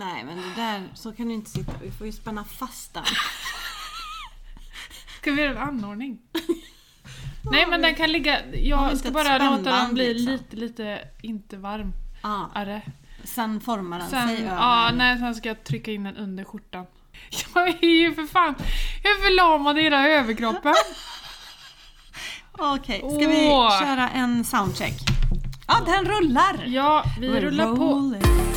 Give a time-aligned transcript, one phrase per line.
[0.00, 1.72] Nej men det där, så kan du inte sitta.
[1.82, 3.04] Vi får ju spänna fast den.
[5.20, 6.18] Ska vi göra en anordning?
[7.52, 10.32] Nej men den kan ligga, jag ska bara låta den bli liksom?
[10.32, 11.92] lite, lite, inte varm.
[12.22, 12.82] Ja, Are.
[13.24, 14.56] sen formar den Sen, sig över.
[14.56, 16.86] ja, nej, sen ska jag trycka in den under skjortan.
[17.54, 18.54] Jag är ju för fan,
[19.02, 20.74] jag är förlamad i hela överkroppen.
[22.52, 23.48] Okej, ska vi
[23.80, 24.94] köra en soundcheck?
[25.66, 26.64] Ja, den rullar!
[26.66, 27.84] Ja, vi We're rullar på.
[27.84, 28.22] rolling.
[28.22, 28.49] Men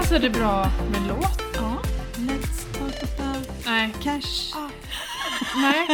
[0.00, 1.42] passar det bra med låt.
[1.54, 1.76] Ja,
[2.16, 4.54] let's talk about Nej, cash.
[5.56, 5.88] nej.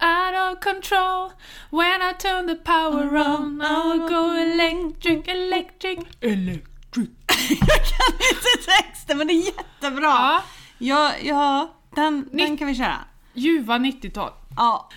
[0.00, 1.30] Out of control
[1.70, 7.08] when I turn the power on I will go electric, electric, electric.
[7.50, 10.02] Jag kan inte texten men det är jättebra!
[10.10, 10.42] Ja,
[10.78, 12.98] Ja, ja den, den Nitt- kan vi köra.
[13.34, 14.30] ljuva 90-tal.
[14.56, 14.88] Ja.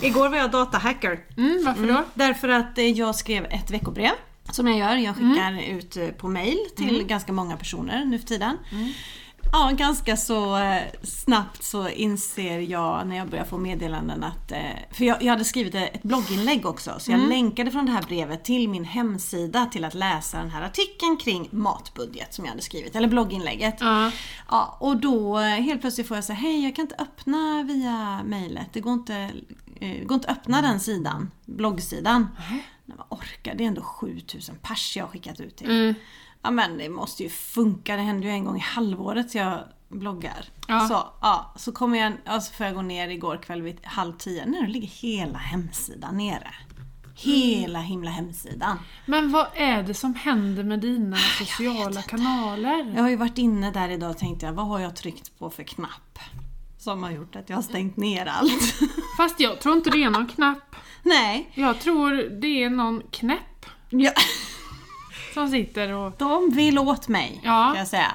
[0.00, 1.20] Igår var jag datahacker.
[1.36, 2.04] Mm, varför då?
[2.14, 4.12] Därför att eh, jag skrev ett veckobrev.
[4.52, 4.96] Som jag gör.
[4.96, 8.56] Jag skickar ut eh, på mail till ganska många personer nu för tiden.
[9.52, 14.52] Ja, ganska så eh, snabbt så inser jag när jag börjar få meddelanden att...
[14.52, 14.58] eh,
[14.92, 18.44] För jag, jag hade skrivit ett blogginlägg också, så jag länkade från det här brevet
[18.44, 22.96] till min hemsida till att läsa den här artikeln kring matbudget som jag hade skrivit,
[22.96, 23.76] eller blogginlägget.
[23.80, 24.10] Ja.
[24.48, 28.66] Ja, och då helt plötsligt får jag säga hej jag kan inte öppna via mejlet.
[28.72, 29.30] Det går inte,
[29.80, 32.26] det går inte att öppna den sidan, bloggsidan.
[32.90, 35.70] Nej, men orkar, det är ändå 7000 pers jag har skickat ut till.
[35.70, 35.94] Mm.
[36.42, 40.44] Ja men det måste ju funka, det händer ju en gång i halvåret jag bloggar.
[40.68, 40.80] Ja.
[40.88, 44.12] Så, ja, så kommer jag, ja, så får jag gå ner igår kväll vid halv
[44.12, 46.54] tio, det ligger hela hemsidan nere.
[47.14, 48.78] Hela himla hemsidan.
[49.06, 52.92] Men vad är det som händer med dina sociala kanaler?
[52.94, 55.50] Jag har ju varit inne där idag och tänkte jag, vad har jag tryckt på
[55.50, 56.18] för knapp?
[56.80, 58.74] Som har gjort att jag har stängt ner allt.
[59.16, 60.76] Fast jag tror inte det är någon knapp.
[61.02, 61.50] Nej.
[61.54, 64.12] Jag tror det är någon knäpp Ja,
[65.34, 66.12] som sitter och...
[66.18, 67.66] de vill åt mig, Ja.
[67.72, 68.12] kan jag säga.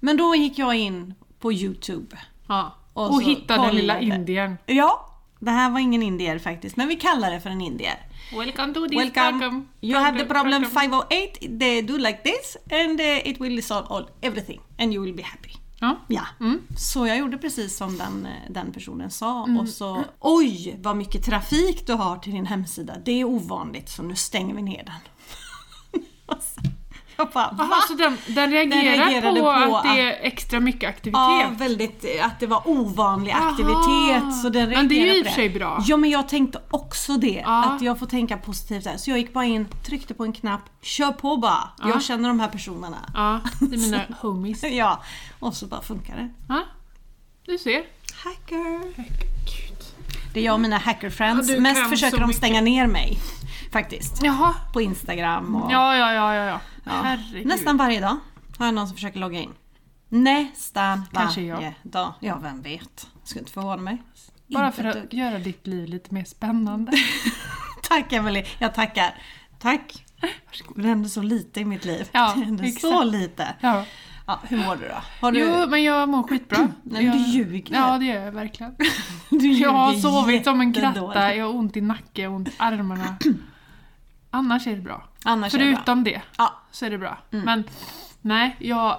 [0.00, 2.18] Men då gick jag in på Youtube.
[2.48, 2.74] Ja.
[2.92, 4.58] Och Och, hittade den lilla indien.
[4.66, 8.06] Ja, det här var ingen indier faktiskt, men vi kallar det för en indier.
[8.32, 9.30] Welcome to this Welcome.
[9.30, 9.68] program.
[9.80, 10.90] You have the problem program.
[11.10, 15.16] 508, they do like this and uh, it will solve all, everything and you will
[15.16, 15.52] be happy.
[15.80, 15.96] Ja.
[16.08, 16.60] Ja, Mm.
[16.78, 21.24] så jag gjorde precis som den, eh, den personen sa och så Oj vad mycket
[21.24, 22.94] trafik du har till din hemsida.
[23.04, 24.94] Det är ovanligt så nu stänger vi ner den.
[27.20, 27.68] Jag bara, va?
[27.70, 31.20] Jaha, så den, den reagerar reagerade på, på att det är extra mycket aktivitet?
[31.20, 33.50] Ja, väldigt, att det var ovanlig Jaha.
[33.50, 34.42] aktivitet.
[34.42, 35.82] Så den Men det är ju reagerade i och för sig bra.
[35.86, 37.42] Ja men jag tänkte också det.
[37.44, 37.64] Ja.
[37.64, 38.96] Att jag får tänka positivt där.
[38.96, 41.68] Så jag gick bara in, tryckte på en knapp, kör på bara.
[41.78, 41.88] Ja.
[41.88, 43.10] Jag känner de här personerna.
[43.14, 44.62] Ja, det är mina homies.
[44.70, 45.02] Ja,
[45.38, 46.28] och så bara funkar det.
[46.48, 46.62] Ja,
[47.46, 47.82] du ser.
[48.24, 48.94] Hacker.
[48.96, 49.78] Gud.
[50.34, 51.50] Det är jag och mina hackerfriends.
[51.50, 53.18] Ja, Mest försöker de stänga ner mig.
[53.72, 54.22] Faktiskt.
[54.22, 54.54] Jaha.
[54.72, 55.72] På Instagram och...
[55.72, 56.60] Ja, ja, ja, ja, ja.
[56.84, 57.16] Ja.
[57.44, 58.16] Nästan varje dag
[58.58, 59.50] har jag någon som försöker logga in.
[60.08, 61.92] Nästan Kanske varje jag.
[61.92, 62.14] dag.
[62.20, 63.06] Ja, vem vet.
[63.24, 64.02] Skulle inte förvåna mig.
[64.46, 66.92] Bara för att göra ditt liv lite mer spännande.
[67.82, 69.14] Tack Emelie, jag tackar.
[69.58, 70.04] Tack.
[70.76, 72.08] Det händer så lite i mitt liv.
[72.12, 72.80] Ja, det händer exakt.
[72.80, 73.54] så lite.
[73.60, 73.84] Ja.
[74.26, 74.94] Ja, hur mår du då?
[75.20, 76.68] Har du, Jo, men jag mår skitbra.
[76.82, 77.14] Nej, jag...
[77.14, 77.74] du ljuger.
[77.74, 78.74] Ja, det gör jag verkligen.
[79.30, 83.16] du Jag har sovit som en kratta, jag har ont i nacke, ont i armarna.
[84.30, 85.04] Annars är det bra.
[85.24, 85.74] Annars är det bra.
[85.76, 86.52] Förutom det Ja.
[86.70, 87.18] så är det bra.
[87.30, 87.64] Men
[88.20, 88.96] nej, jag,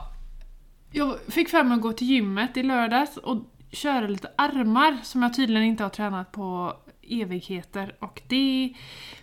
[0.92, 3.38] jag fick för mig att gå till gymmet i lördags och
[3.72, 6.74] köra lite armar som jag tydligen inte har tränat på
[7.10, 7.96] evigheter.
[8.00, 8.74] Och det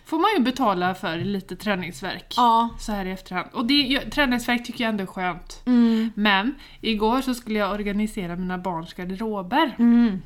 [0.05, 2.69] får man ju betala för lite träningsverk Ja.
[2.79, 3.49] så här i efterhand.
[3.53, 5.61] Och det, träningsverk tycker jag ändå är skönt.
[5.65, 6.11] Mm.
[6.15, 9.75] Men igår så skulle jag organisera mina barns garderober.
[9.79, 10.21] Mm.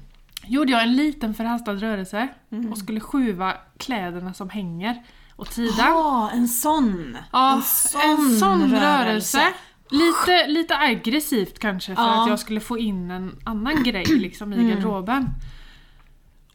[0.46, 2.72] Gjorde jag en liten förhastad rörelse Mm.
[2.72, 5.04] och skulle skjuva kläderna som hänger
[5.42, 5.76] åt sidan.
[5.78, 7.18] Ja, en sån.
[7.32, 9.38] Ja, en sån, en sån rörelse.
[9.38, 9.54] rörelse.
[9.90, 12.24] Lite, lite aggressivt kanske för Ja.
[12.24, 14.70] att jag skulle få in en annan grej liksom i Mm.
[14.70, 15.28] garderoben.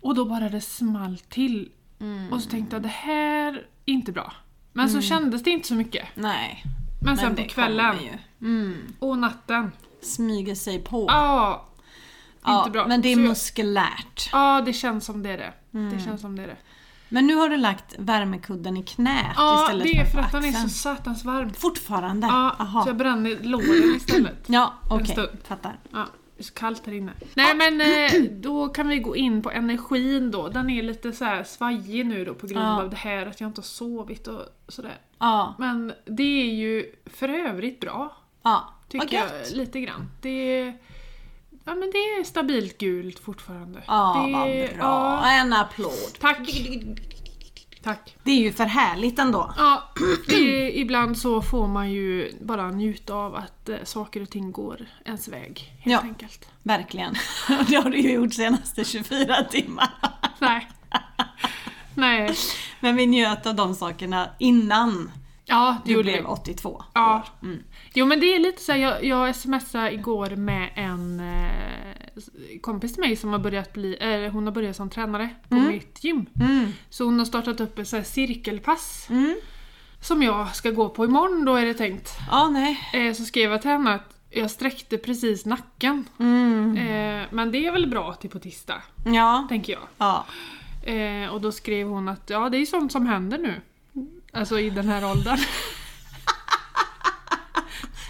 [0.00, 1.68] Och då bara det small till.
[2.00, 2.32] Mm.
[2.32, 4.32] Och så tänkte jag det här är inte bra.
[4.72, 6.06] Men så kändes det inte så mycket.
[6.14, 6.64] Nej.
[7.02, 7.96] Men, sen det på kvällen.
[8.40, 8.94] Mm.
[8.98, 9.72] och natten.
[10.02, 11.06] Smyger sig på.
[11.08, 11.62] Ja,
[12.44, 12.86] Ja, inte bra.
[12.86, 14.28] Men det är muskulärt.
[14.32, 15.52] ja det känns som det är det.
[15.78, 15.96] Mm.
[15.98, 16.56] Det känns som det är det.
[17.08, 20.32] Men nu har du lagt värmekudden i knät Ja, istället det är för för att
[20.32, 20.68] den är axeln.
[20.70, 21.52] så satans varm.
[21.52, 22.26] Fortfarande?
[22.26, 22.82] Ja, Aha.
[22.82, 24.44] så jag bränner låren istället.
[24.46, 25.06] Ja, okej.
[25.06, 25.28] stund.
[25.44, 25.78] Fattar.
[25.92, 26.06] Ja,
[26.36, 27.12] det är så kallt här inne.
[27.34, 30.48] Nej men eh, då kan vi gå in på energin då.
[30.48, 32.82] Den är lite så här svajig nu då på grund Ja.
[32.82, 34.98] av det här att jag inte har sovit och sådär.
[35.18, 35.54] Ja.
[35.58, 38.16] Men det är ju för övrigt bra.
[38.42, 40.10] Ja, Tycker jag lite grann.
[40.22, 40.28] Det
[40.60, 40.76] är,
[41.66, 43.82] ja, men det är stabilt gult fortfarande.
[43.86, 45.20] Ja, det, vad bra.
[45.24, 46.18] Ja, En applåd.
[46.20, 46.38] tack.
[47.82, 48.16] Tack.
[48.22, 49.54] Det är ju för härligt ändå.
[49.56, 49.92] Ja,
[50.72, 55.28] ibland så får man ju bara njuta av att eh, saker och ting går ens
[55.28, 55.72] väg.
[55.80, 56.00] Helt Ja.
[56.08, 56.48] enkelt.
[56.62, 57.14] Verkligen.
[57.68, 59.88] Det har du ju gjort senaste 24 timmar.
[60.38, 60.68] Nej.
[61.94, 62.34] Nej.
[62.80, 65.10] Men vi njöt av de sakerna innan
[65.44, 66.22] Ja, det du blev vi.
[66.28, 67.16] 82 Ja.
[67.16, 67.46] år.
[67.46, 67.62] Mm.
[67.98, 72.92] Jo men det är lite så här, jag, jag smsade igår med en eh, kompis
[72.94, 76.26] till mig som har börjat bli, eh, hon har börjat som tränare på mitt gym.
[76.40, 76.72] Mm.
[76.90, 79.36] Så hon har startat upp ett så här cirkelpass Mm.
[80.00, 82.10] som jag ska gå på imorgon då är det tänkt.
[82.30, 82.78] Ja, nej.
[82.94, 86.04] Eh, så skrev jag till henne att jag sträckte precis nacken.
[86.18, 86.76] Mm.
[86.76, 89.46] Eh, men det är väl bra till på tisdag, Ja.
[89.48, 89.82] tänker jag.
[89.98, 90.26] ja.
[90.92, 93.54] Eh, och då skrev hon att ja, det är sånt som händer nu.
[94.32, 95.38] Alltså i den här åldern.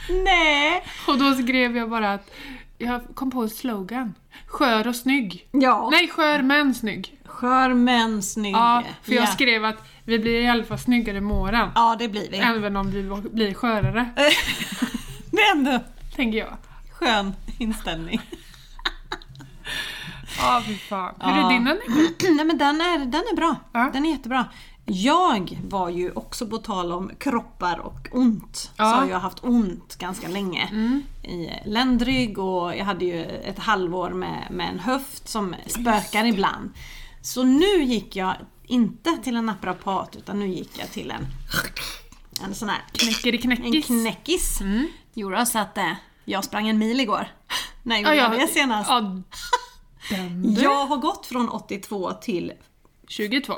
[0.08, 0.82] Nej.
[1.06, 2.30] och då skrev jag bara att
[2.78, 4.14] jag kom på en slogan.
[4.46, 5.48] Skör och snygg.
[5.52, 5.88] Ja.
[5.92, 7.18] Nej, skör men snygg.
[7.24, 8.54] Skör men snygg.
[8.54, 9.26] Ja, för jag ja.
[9.26, 11.70] skrev att vi blir i alla fall snyggare med åren.
[11.74, 12.36] Ja, det blir vi.
[12.38, 14.10] Även om vi blir skörare,
[15.30, 15.80] Det är ändå
[16.16, 16.56] tänker jag.
[16.92, 18.20] skön inställning.
[20.38, 21.14] Ja, fy fan.
[21.20, 21.46] Hur Ja.
[21.46, 22.14] är din energi?
[22.36, 23.56] Nej men den är, den är bra.
[23.72, 23.90] Ja.
[23.92, 24.44] Den är jättebra.
[24.88, 28.70] Jag var ju också på tal om kroppar och ont.
[28.76, 28.84] Ja.
[28.84, 30.68] Så har jag haft ont ganska länge.
[30.70, 31.02] Mm.
[31.22, 36.70] I ländrygg och jag hade ju ett halvår med, med en höft som spökar ibland.
[37.22, 38.34] Så nu gick jag
[38.66, 41.26] inte till en naprapat utan nu gick jag till en,
[42.44, 43.86] en sån här Knäcker i en knäckis.
[43.86, 44.60] knäckis.
[44.60, 44.88] Mm.
[45.14, 45.92] Gjorde så att eh,
[46.24, 47.28] jag sprang en mil igår.
[47.82, 48.90] När Ja, gjorde jag ja, det senast?
[48.90, 49.22] Ja.
[50.62, 52.52] Jag har gått från 82 till
[53.08, 53.54] 22.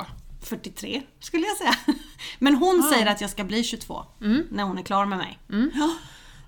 [0.49, 1.75] 43 skulle jag säga.
[2.39, 2.91] Men hon Ah.
[2.93, 4.43] säger att jag ska bli 22 Mm.
[4.50, 5.39] när hon är klar med mig.
[5.75, 5.95] Ja.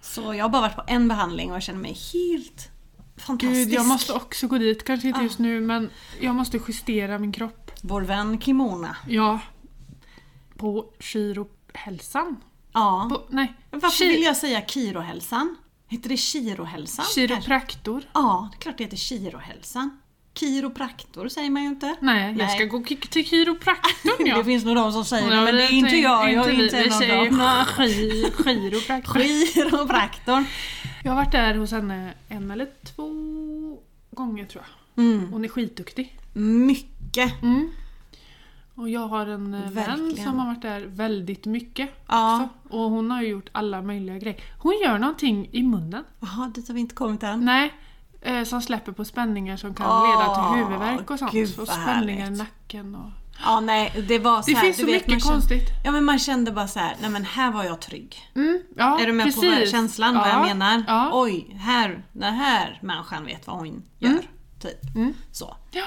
[0.02, 2.68] Så jag har bara varit på en behandling och jag känner mig helt
[3.16, 3.54] fantastisk.
[3.54, 4.84] Gud, jag måste också gå dit.
[4.84, 5.22] Kanske inte Ah.
[5.22, 7.70] just nu, men jag måste justera min kropp.
[7.82, 8.96] Vår vän Kimona.
[9.08, 9.38] Ja.
[10.56, 12.36] På Chirohälsan?
[12.72, 13.06] Ja.
[13.10, 13.54] På, nej.
[13.70, 15.56] Varför Chi- vill jag säga Kirohälsan?
[15.88, 17.04] Heter det Kirohälsan?
[17.04, 17.28] kanske?
[17.28, 18.02] Chiropraktor?
[18.12, 19.99] Ja, det är klart det heter Kirohälsan.
[20.34, 21.96] Kiropraktor säger man ju inte.
[22.00, 24.36] Nej, jag ska gå till chiropraktorn ja.
[24.38, 26.32] Det finns nog de som säger det, men det är inte jag.
[26.32, 26.64] Jag är vi.
[26.64, 29.20] inte Vi av säger chiropraktor.
[29.54, 30.44] Chiropraktorn.
[31.04, 33.10] Jag har varit där hos henne en eller två
[34.10, 35.04] gånger tror jag.
[35.04, 35.32] Mm.
[35.32, 36.18] Hon är skitduktig.
[36.32, 37.42] Mycket.
[37.42, 37.70] Mm.
[38.74, 40.24] Och jag har en eh, vän Verkligen.
[40.24, 42.34] som har varit där väldigt mycket Ja.
[42.42, 42.76] också.
[42.76, 44.40] Och hon har ju gjort alla möjliga grejer.
[44.58, 46.04] Hon gör någonting i munnen.
[46.20, 47.44] Jaha, dit har vi inte kommit än.
[47.44, 47.72] Nej.
[48.22, 51.32] Eh, som släpper på spänningar som kan Åh, leda till huvudvärk och sånt.
[51.32, 52.38] gud, och vad spänningar i härligt.
[52.38, 53.10] nacken och...
[53.44, 55.68] Ja, nej, det var så Det här, finns så vet, mycket kände, konstigt.
[55.84, 58.30] Ja, men man kände bara så här, nej men här var jag trygg.
[58.34, 59.42] Mm, ja, är du med precis.
[59.42, 60.84] på vad- känslan, vad Ja, jag menar?
[60.88, 61.10] Ja.
[61.12, 64.08] Oj, här, den här människan vet vad hon gör.
[64.10, 64.22] Mm.
[64.60, 64.94] Typ.
[64.96, 65.14] Mm.
[65.32, 65.56] Så.
[65.70, 65.84] Ja.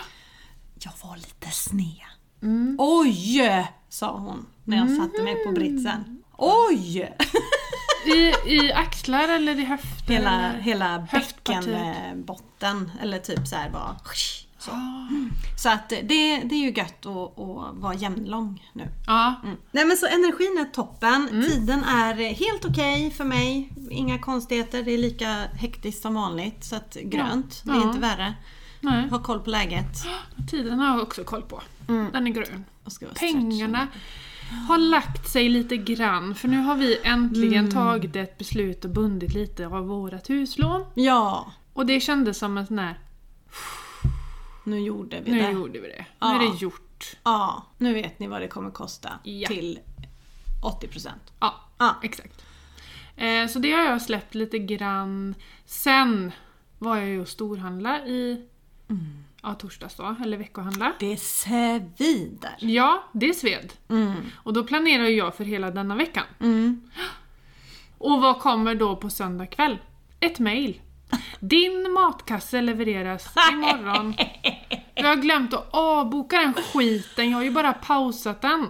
[0.80, 2.06] Jag var lite sned.
[2.41, 2.75] Mm.
[2.80, 3.68] Oj!
[3.89, 6.24] Sa hon när jag satte mig på britsen.
[6.38, 7.13] Oj!
[8.06, 10.13] I, I axlar eller i höfter?
[10.13, 11.32] Hela, hela Höftpartiet.
[11.44, 13.95] Bäckenbotten, eller typ så här var
[14.57, 14.72] så.
[14.72, 15.07] Ah.
[15.57, 16.01] Så att det,
[16.44, 18.88] det är ju gött att, att vara jämnlång nu.
[19.07, 19.36] Ja.
[19.44, 19.57] Mm.
[19.72, 21.50] Nej men så energin är toppen, Mm.
[21.50, 23.69] tiden är helt okej för mig.
[23.90, 26.63] Inga konstigheter, det är lika hektiskt som vanligt.
[26.63, 27.81] Så att grönt, det är Ja.
[27.84, 28.34] inte värre.
[28.80, 29.09] Nej.
[29.09, 30.06] Ha koll på läget.
[30.52, 31.62] Tiden har jag också koll på.
[31.90, 32.12] Mm.
[32.12, 32.66] Den är grön.
[33.19, 33.88] Pengarna
[34.68, 37.72] har lagt sig lite grann för nu har vi äntligen Mm.
[37.72, 40.86] tagit ett beslut och bundit lite av vårat huslån.
[40.94, 43.00] Ja, Och det kändes som en sån här,
[44.64, 45.52] nu gjorde vi nu det.
[45.52, 46.06] gjorde vi det.
[46.19, 46.30] Ja.
[46.38, 47.16] Nu är det gjort.
[47.24, 49.10] Ja, nu vet ni vad det kommer kosta.
[49.24, 49.48] Ja.
[49.48, 49.80] Till
[50.64, 51.10] 80%.
[51.40, 51.95] Ja, Ja.
[52.04, 52.45] exakt.
[53.16, 55.36] Eh, så det har jag släppt lite grann.
[55.66, 56.31] Sen
[56.80, 58.45] var jag ju och storhandla i
[58.90, 59.24] Mm.
[59.44, 60.94] Ja, torsdags då, eller veckohandla.
[61.00, 62.56] Det svider.
[62.59, 63.73] Ja, det sved.
[63.90, 64.14] Mm.
[64.44, 66.23] Och då planerar jag för hela denna veckan.
[66.40, 66.81] Mm.
[67.97, 69.78] Och vad kommer då på söndag kväll?
[70.19, 70.81] Ett mail.
[71.40, 74.16] Din matkasse levereras imorgon.
[74.95, 78.69] Jag har glömt att avboka den skiten, jag har ju bara pausat den.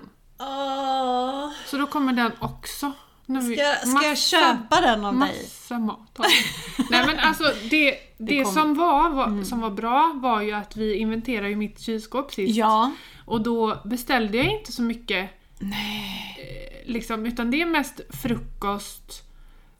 [1.65, 2.91] Så då kommer den också.
[3.33, 5.19] Nu Ska, ska jag köpa den av dig?
[5.19, 6.19] Massa mat.
[6.89, 10.77] Nej men alltså det, det, kom- som, var, var, som var bra var ju att
[10.77, 12.55] vi inventerade ju mitt kylskåp sist.
[12.57, 12.91] Ja.
[13.25, 16.37] Och då beställde jag inte så mycket Nej.
[16.85, 19.23] eh, liksom, utan det är mest frukost,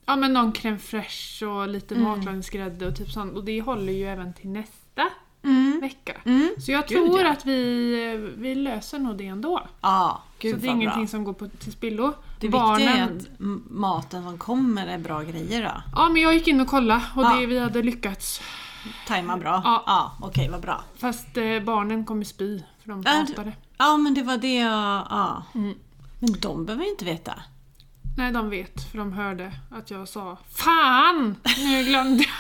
[0.06, 2.08] ja men någon crème fraîche och lite Mm.
[2.10, 3.34] matlagningsgrädde och typ sånt.
[3.34, 5.10] Och det håller ju även till nästa
[5.44, 5.80] Mm.
[5.82, 6.14] vecka.
[6.26, 6.50] Mm.
[6.60, 7.32] Så jag Gud, tror ja.
[7.32, 9.62] att vi, vi löser nog det ändå.
[9.82, 11.08] Ja, gud så det är ingenting bra.
[11.08, 12.14] som går på, till spillo.
[12.40, 13.26] Det viktiga är att
[13.70, 15.82] maten som kommer är bra grejer då.
[15.96, 17.36] Ja, men jag gick in och kollade och Ja.
[17.36, 18.42] det, vi hade lyckats.
[19.08, 19.62] Tajma bra.
[19.64, 19.84] Ja.
[19.86, 20.84] ja okej vad bra.
[20.98, 23.54] Fast eh, barnen kommer spy, för de Ja, hatade.
[23.78, 25.08] Ja men det var det jag...
[25.10, 25.44] Ja.
[25.56, 25.74] Mm.
[26.20, 27.34] Men de behöver ju inte veta.
[28.18, 31.36] Nej, de vet, för de hörde att jag sa Fan!
[31.58, 32.34] Nu glömde jag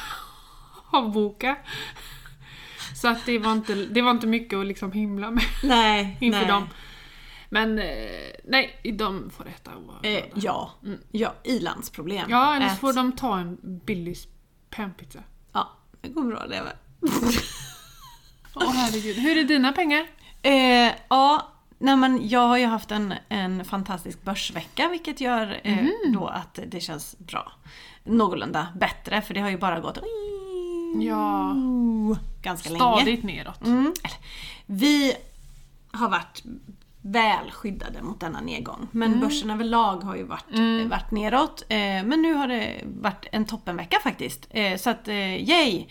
[1.03, 1.55] avboka.
[3.03, 6.39] Så att det var inte, det var inte mycket att liksom himla med Nej, inför
[6.39, 6.47] nej.
[6.49, 6.69] dem.
[7.49, 7.85] Men eh,
[8.43, 9.71] nej, de får äta
[10.03, 10.71] Eh, ja.
[11.11, 12.25] ja, ilandsproblem.
[12.29, 14.17] Ja, eller så får de ta en billig
[14.69, 15.19] panpizza.
[15.53, 15.69] Ja,
[16.01, 16.75] det går bra det med.
[18.55, 19.15] Åh herregud.
[19.15, 20.07] Hur är dina pengar?
[20.41, 21.47] Eh, ja,
[21.79, 25.91] nej men jag har ju haft en, en fantastisk börsvecka vilket gör eh, Mhm.
[26.13, 27.51] då att det känns bra.
[28.03, 29.97] Någorlunda bättre för det har ju bara gått
[31.01, 31.55] Ja.
[32.41, 32.79] ganska länge.
[32.79, 33.65] Stadigt neråt.
[33.65, 33.93] Mm.
[34.65, 35.13] Vi
[35.91, 36.43] har varit
[37.01, 38.87] väl skyddade mot denna nedgång.
[38.91, 39.19] Men Mm.
[39.27, 41.63] börsen överlag har ju varit, varit neråt.
[41.69, 44.47] Eh, men nu har det varit en toppenvecka faktiskt.
[44.49, 45.85] Eh, så att, eh, yay!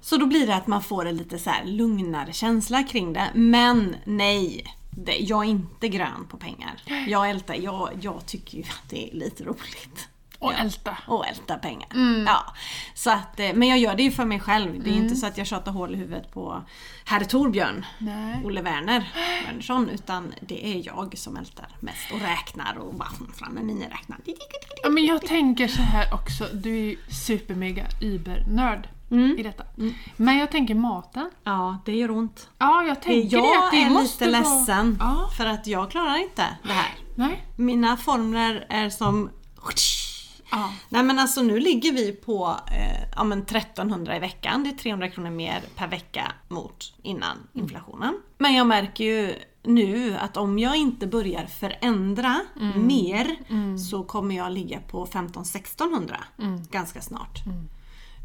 [0.00, 3.30] Så då blir det att man får en lite så lugnare känsla kring det.
[3.34, 4.64] Men nej!
[4.90, 6.82] Det, jag är inte grön på pengar.
[7.08, 10.08] Jag ältar, jag, jag tycker ju att det är lite roligt.
[10.38, 10.56] Och Ja.
[10.56, 10.96] älta.
[11.06, 11.88] Och älta pengar.
[11.94, 12.24] Mm.
[12.26, 12.54] Ja.
[12.94, 14.82] Så att, eh, men jag gör det ju för mig själv.
[14.84, 16.62] Det är inte så att jag tjatar hål i huvudet på
[17.04, 17.86] herr Torbjörn.
[17.98, 18.42] Nej.
[18.44, 19.12] Olle Werner
[19.46, 24.22] Wernersson utan det är jag som ältar mest och räknar och bara fram med miniräknaren.
[24.82, 29.38] Ja, men jag tänker så här också, du är ju supermega übernörd Mm.
[29.38, 29.64] i detta.
[30.16, 31.30] Men jag tänker maten.
[31.44, 32.48] Ja, det gör ont.
[32.58, 33.64] Ja, jag tänker jag det.
[33.66, 36.94] Att det är måste lite vara- ledsen Ja, för att jag klarar inte det här.
[37.14, 37.44] nej.
[37.56, 39.30] Mina formler är som...
[40.50, 40.72] Ja.
[40.88, 44.64] Nej men alltså nu ligger vi på eh, ja, men 1300 i veckan.
[44.64, 48.20] Det är 300 kronor mer per vecka mot innan inflationen.
[48.38, 52.40] Men jag märker ju nu att om jag inte börjar förändra
[52.76, 53.36] mer
[53.78, 56.16] så kommer jag ligga på 15-1600
[56.70, 57.38] ganska snart.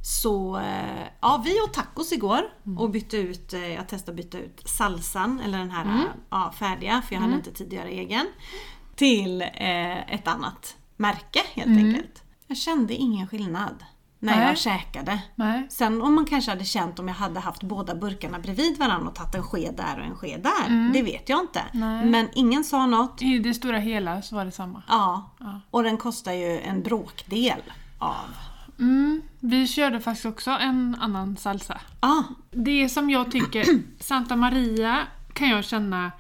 [0.04, 2.42] Så eh, ja, vi åt tacos igår
[2.78, 6.54] och bytte ut, eh, jag testade att byta ut salsan, eller den här eh, ja,
[6.60, 8.28] färdiga, för jag hade inte tid att göra egen,
[8.96, 12.24] till eh, ett annat märke helt enkelt.
[12.48, 13.84] Jag kände ingen skillnad
[14.20, 14.48] när Nej.
[14.48, 15.22] jag käkade.
[15.36, 15.66] Nej.
[15.70, 19.16] Sen om man kanske hade känt om jag hade haft båda burkarna bredvid varandra och
[19.16, 21.62] tagit en sked där och en sked där, det vet jag inte.
[21.74, 22.06] Nej.
[22.06, 23.22] Men ingen sa något.
[23.22, 24.84] I det stora hela så var det samma.
[24.88, 25.32] Ja.
[25.40, 25.62] Ja.
[25.72, 27.62] Och den kostar ju en bråkdel
[28.00, 28.16] av...
[28.80, 31.82] Mm, vi körde faktiskt också en annan salsa.
[32.00, 33.66] Ah, Det som jag tycker,
[34.00, 35.00] Santa Maria
[35.34, 36.12] kan jag känna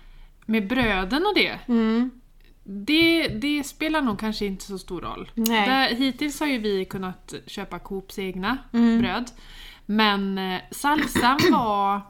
[0.45, 1.59] med bröden och det.
[1.67, 2.11] mm.
[2.63, 5.31] Det, det spelar nog kanske inte så stor roll.
[5.33, 5.69] Nej.
[5.69, 8.99] Där, hittills har ju vi kunnat köpa Coops egna Mm.
[9.01, 9.31] bröd.
[9.85, 12.01] Men eh, salsan var...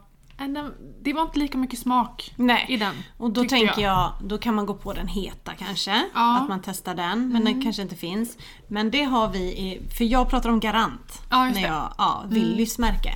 [1.01, 2.65] Det var inte lika mycket smak Nej.
[2.70, 2.96] i den.
[3.17, 4.13] Och då tänker jag.
[4.24, 5.91] då kan man gå på den heta kanske.
[6.13, 6.29] Ja.
[6.31, 6.43] Mm.
[6.43, 8.38] Att man testar den, men den kanske inte finns.
[8.67, 11.22] Men det har vi i, för jag pratar om Garant.
[11.29, 11.50] Ja, när.
[11.50, 11.63] Mm.
[11.63, 13.13] jag, ja, Willys märke.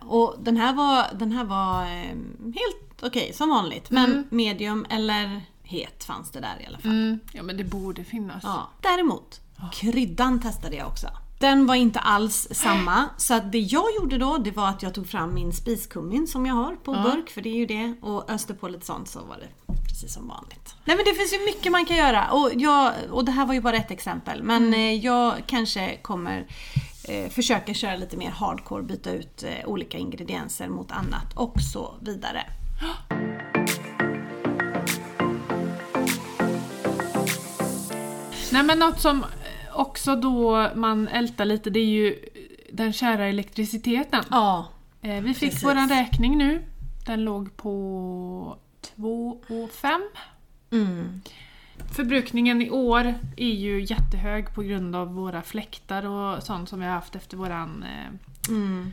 [0.00, 3.90] Och den här var, den här var eh, helt okej, som vanligt.
[3.90, 6.90] Men medium eller het fanns det där i alla fall.
[6.90, 8.42] Mm, ja men det borde finnas.
[8.42, 8.70] Ja.
[8.80, 9.40] Däremot,
[9.72, 11.08] kryddan testade jag också.
[11.38, 13.04] Den var inte alls samma.
[13.16, 16.46] Så att det jag gjorde då, det var att jag tog fram min spiskummin som
[16.46, 17.94] jag har på burk, för det är ju det.
[18.00, 20.74] Och öste på lite sånt så var det precis som vanligt.
[20.84, 22.30] Nej men det finns ju mycket man kan göra.
[22.30, 24.42] Och, jag, och det här var ju bara ett exempel.
[24.42, 26.46] Men eh, jag kanske kommer
[27.08, 31.94] eh, försöka köra lite mer hardcore, byta ut eh, olika ingredienser mot annat och så
[32.00, 32.46] vidare.
[38.52, 39.24] Nej men något som
[39.74, 42.24] också då man ältar lite det är ju
[42.72, 44.24] den kära elektriciteten.
[44.30, 44.68] Ja.
[45.02, 45.64] Eh, Vi fick Precis.
[45.64, 46.64] våran räkning nu.
[47.06, 48.58] Den låg på
[48.96, 49.40] 2
[49.72, 50.00] 5.
[50.72, 51.20] Mm.
[51.96, 56.86] Förbrukningen i år är ju jättehög på grund av våra fläktar och sånt som vi
[56.86, 58.12] har haft efter våran eh,
[58.48, 58.90] Mm.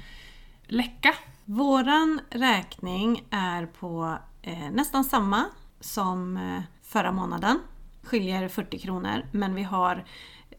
[0.67, 1.13] läcka.
[1.45, 5.45] Våran räkning är på eh, nästan samma
[5.79, 7.59] som eh, förra månaden.
[8.03, 10.05] Skiljer 40 kronor men vi har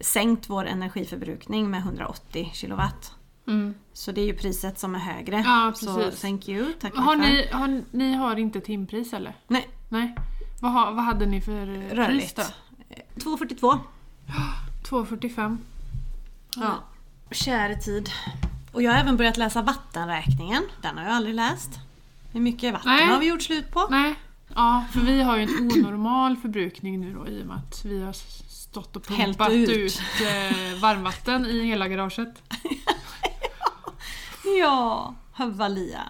[0.01, 3.13] sänkt vår energiförbrukning med 180 kilowatt.
[3.47, 3.75] Mm.
[3.93, 5.43] Så det är ju priset som är högre.
[5.47, 9.37] Ja, så thank you, tack Har ni, har, ni har inte timpris eller?
[9.47, 10.15] Nej, Nej.
[10.61, 12.37] Vad, vad hade ni för eh, pris rörligt.
[12.37, 12.43] då?
[12.89, 13.79] Eh, 2,42.
[14.89, 15.57] 2,45.
[16.57, 16.75] Ja.
[17.31, 18.11] Käre tid.
[18.73, 20.63] Och jag har även börjat läsa vattenräkningen.
[20.83, 21.71] Den har jag aldrig läst.
[22.33, 23.07] Hur mycket vatten Nej.
[23.07, 23.87] har vi gjort slut på?
[23.91, 24.15] Nej.
[24.55, 28.03] Ja, för vi har ju en onormal förbrukning nu då i och med att vi
[28.03, 28.13] har
[28.49, 29.69] stått och pumpat ut.
[29.69, 32.43] ut, eh, varmvatten i hela garaget.
[34.61, 36.01] Ja, Hövalia.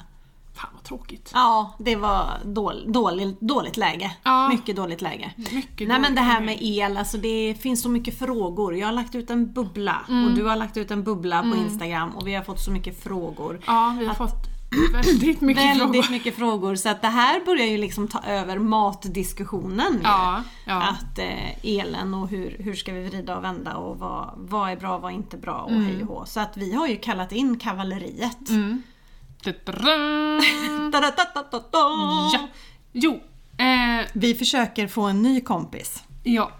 [0.54, 1.30] Fan vad tråkigt.
[1.34, 4.16] Ja, det var dål, dåligt, dåligt läge.
[4.22, 4.48] Ja.
[4.48, 5.32] Mycket dåligt läge.
[5.36, 8.76] Mycket Nej men det här med el, alltså det finns så mycket frågor.
[8.76, 10.24] Jag har lagt ut en bubbla Mm.
[10.28, 13.02] och du har lagt ut en bubbla på Instagram och vi har fått så mycket
[13.02, 13.60] frågor.
[13.66, 14.46] Ja, vi har fått
[14.92, 16.10] väldigt mycket Väldigt frågor.
[16.10, 20.00] mycket frågor så att det här börjar ju liksom ta över matdiskussionen.
[20.02, 20.82] Ja, ja.
[20.82, 24.76] Att eh, elen och hur, hur ska vi vrida och vända och vad, vad är
[24.76, 25.84] bra, vad är inte bra och Mm.
[25.86, 26.26] hej och hå.
[26.26, 28.38] Så att vi har ju kallat in kavalleriet.
[30.92, 32.30] Da-da-da-da-da-da.
[32.32, 32.48] Ja.
[32.92, 33.20] Jo,
[33.58, 36.02] eh, Vi försöker få en ny kompis.
[36.22, 36.50] ja.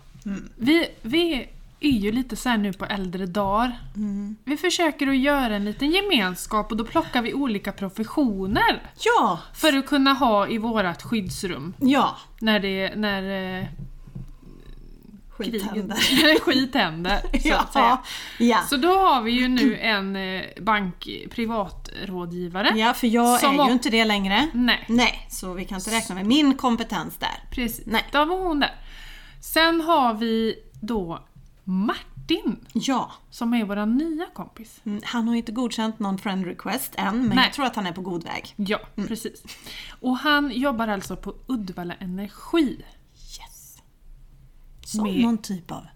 [0.56, 1.48] Vi, vi
[1.84, 3.78] är ju lite så nu på äldre dagar.
[4.44, 8.82] Vi försöker att göra en liten gemenskap och då plockar vi olika professioner.
[9.04, 9.40] Ja!
[9.54, 11.74] För att kunna ha i vårat skyddsrum.
[11.78, 12.16] Ja!
[12.40, 13.66] När det när, eh,
[15.38, 15.96] Skit händer.
[16.40, 17.20] skit händer.
[17.48, 17.98] Så att säga.
[18.38, 18.58] Ja.
[18.70, 22.72] Så då har vi ju nu en eh, bank privatrådgivare.
[22.74, 24.48] ja, för jag är ju inte det längre.
[24.52, 27.42] Nej, Nej, så vi kan inte räkna med min kompetens där.
[27.50, 27.86] precis.
[27.86, 28.04] Nej.
[28.12, 28.74] Då var hon där.
[29.40, 31.24] Sen har vi då
[31.64, 34.80] Martin, Ja, som är vår nya kompis.
[34.84, 37.44] mm, han har inte godkänt någon friend request än, men Nej.
[37.44, 38.54] jag tror att han är på god väg.
[38.56, 39.42] Ja, precis.
[40.00, 42.84] Och han jobbar alltså på Uddevalla Energi.
[43.14, 43.76] Yes.
[44.84, 45.86] Som Med- någon typ av...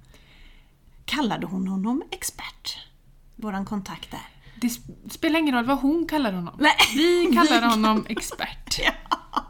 [1.05, 2.79] Kallade hon honom expert?
[3.37, 4.21] Våran kontakt där.
[4.61, 6.57] Det sp- spelar ingen roll vad hon kallar honom.
[6.61, 6.75] Nej.
[6.97, 8.81] Vi kallar honom expert.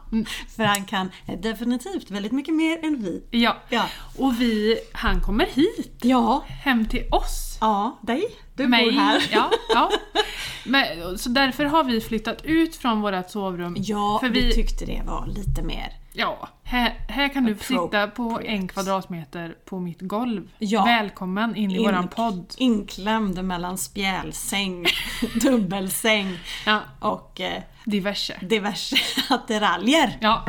[0.55, 1.11] För han kan
[1.41, 3.23] definitivt väldigt mycket mer än vi.
[3.39, 3.55] Ja.
[3.69, 3.85] Ja.
[4.17, 7.57] Och vi, han kommer hit, Ja, hem till oss.
[7.61, 8.23] ja dig.
[8.55, 8.85] Du Mig.
[8.85, 9.27] bor här.
[9.31, 9.91] Ja, ja.
[10.65, 13.75] Men, så därför har vi flyttat ut från vårt sovrum.
[13.79, 15.93] Ja, för vi vi, tyckte det var lite mer...
[16.19, 20.49] ja, här, här kan du sitta på en kvadratmeter på mitt golv.
[20.57, 20.85] Ja.
[20.85, 22.53] Välkommen in i In- våran podd.
[22.57, 24.85] Inklämd mellan spjälsäng,
[25.41, 28.37] dubbelsäng Ja, och eh, diverse.
[28.41, 28.95] diverse
[29.29, 30.17] attiraljer.
[30.21, 30.45] Ja,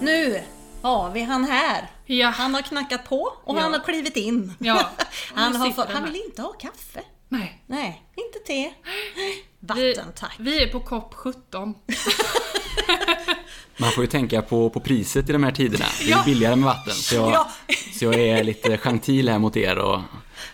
[0.00, 0.40] Nu
[0.82, 1.90] har vi han här.
[2.06, 2.28] ja.
[2.28, 3.60] Han har knackat på och Ja.
[3.60, 4.54] han har klivit in.
[4.58, 4.90] Ja.
[5.34, 7.00] han, har han vill inte ha kaffe.
[7.28, 7.62] Nej.
[7.66, 8.72] Nej, inte te.
[9.60, 10.34] Vi, Vatten tack.
[10.38, 11.74] vi är på kopp 17.
[13.76, 15.84] Man får ju tänka på, på priset i de här tiderna.
[16.00, 16.22] Det är Ja.
[16.26, 16.92] billigare med vatten.
[16.94, 17.50] Så jag, Ja.
[17.98, 20.00] så jag är lite gentil här mot er och,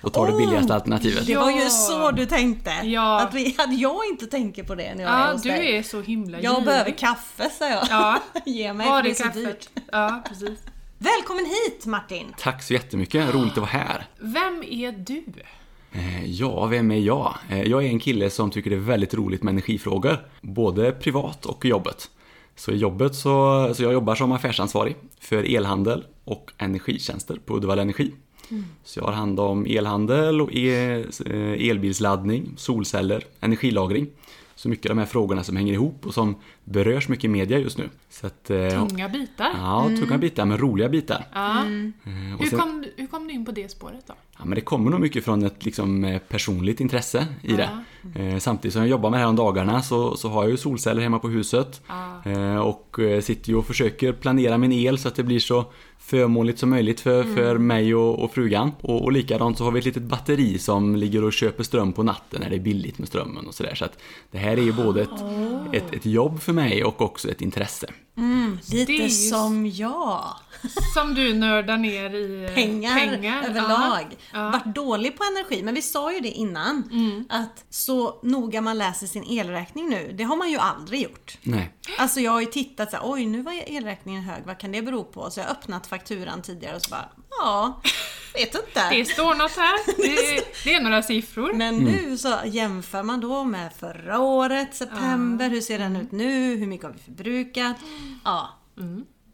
[0.03, 0.39] och tar det Oh.
[0.39, 1.27] billigaste alternativet.
[1.27, 2.71] Det var ju så du tänkte.
[2.85, 3.21] Ja.
[3.21, 5.77] Att, vi, att jag inte tänker på det när jag är Ja, hos du dig.
[5.77, 6.65] är så himla Jag girig.
[6.67, 7.87] behöver kaffe, sa jag.
[7.91, 8.23] Ja.
[8.47, 9.69] Ge mig, Var det är är så dyrt.
[9.93, 10.59] Ja, precis.
[10.99, 12.35] Välkommen hit Martin!
[12.39, 14.07] Tack så jättemycket, roligt att vara här.
[14.19, 15.25] Vem är du?
[15.97, 17.35] Eh, Ja, vem är jag?
[17.51, 20.17] Eh, Jag är en kille som tycker det är väldigt roligt med energifrågor.
[20.41, 22.11] Både privat och i jobbet.
[22.57, 27.83] Så i jobbet så, så jag jobbar som affärsansvarig för elhandel och energitjänster på Uddevalla
[27.83, 28.13] Energi.
[28.85, 34.07] Så jag har hand om elhandel och e- eh, elbilsladdning, solceller, energilagring.
[34.55, 36.35] Så mycket av de här frågorna som hänger ihop och som
[36.69, 37.89] berörs mycket i media just nu.
[38.11, 39.51] Så att, eh, Tunga bitar.
[39.63, 41.25] Ja, tunga bitar men roliga bitar.
[41.35, 41.59] Ja.
[41.61, 41.67] Eh,
[42.41, 44.15] Hur, sen- kom, du- hur kom du in på det spåret då?
[44.39, 47.69] Ja, men det kommer nog mycket från ett liksom, eh, personligt intresse i det.
[48.15, 50.57] Eh, samtidigt som jag jobbar med det här om dagarna så, så har jag ju
[50.57, 51.83] solceller hemma på huset.
[51.87, 52.31] Ja.
[52.31, 55.65] Eh, och sitter ju och försöker planera min el så att det blir så
[55.99, 58.73] förmånligt som möjligt för, för mig och, och frugan.
[58.81, 62.03] Och, och likadant så har vi ett litet batteri som ligger och köper ström på
[62.03, 63.75] natten när det är billigt med strömmen och sådär.
[63.75, 63.99] Så att
[64.31, 65.23] det här är ju både ett,
[65.73, 67.87] ett, ett jobb för mig och också ett intresse.
[68.73, 70.25] Lite Det är ju- som jag.
[70.95, 74.07] Som du nördar ner i eh, pengar, överlag.
[74.11, 74.17] Ja.
[74.33, 74.51] Ja.
[74.51, 76.83] Vart dålig på energi, men vi sa ju det innan.
[77.29, 81.39] Att så noga man läser sin elräkning nu, det har man ju aldrig gjort.
[81.43, 81.71] Nej.
[81.99, 84.83] Alltså jag har ju tittat så här, oj nu var elräkningen hög, vad kan det
[84.83, 85.31] bero på?
[85.31, 87.81] Så jag har öppnat fakturan tidigare och så bara, ja,
[88.35, 88.89] vet inte.
[88.91, 89.97] Det står något här.
[89.97, 91.53] Det, det är några siffror.
[91.53, 96.57] Men nu så jämför man då med förra året, september, hur ser den ut nu,
[96.57, 97.77] hur mycket har vi förbrukat?
[98.25, 98.49] Ja,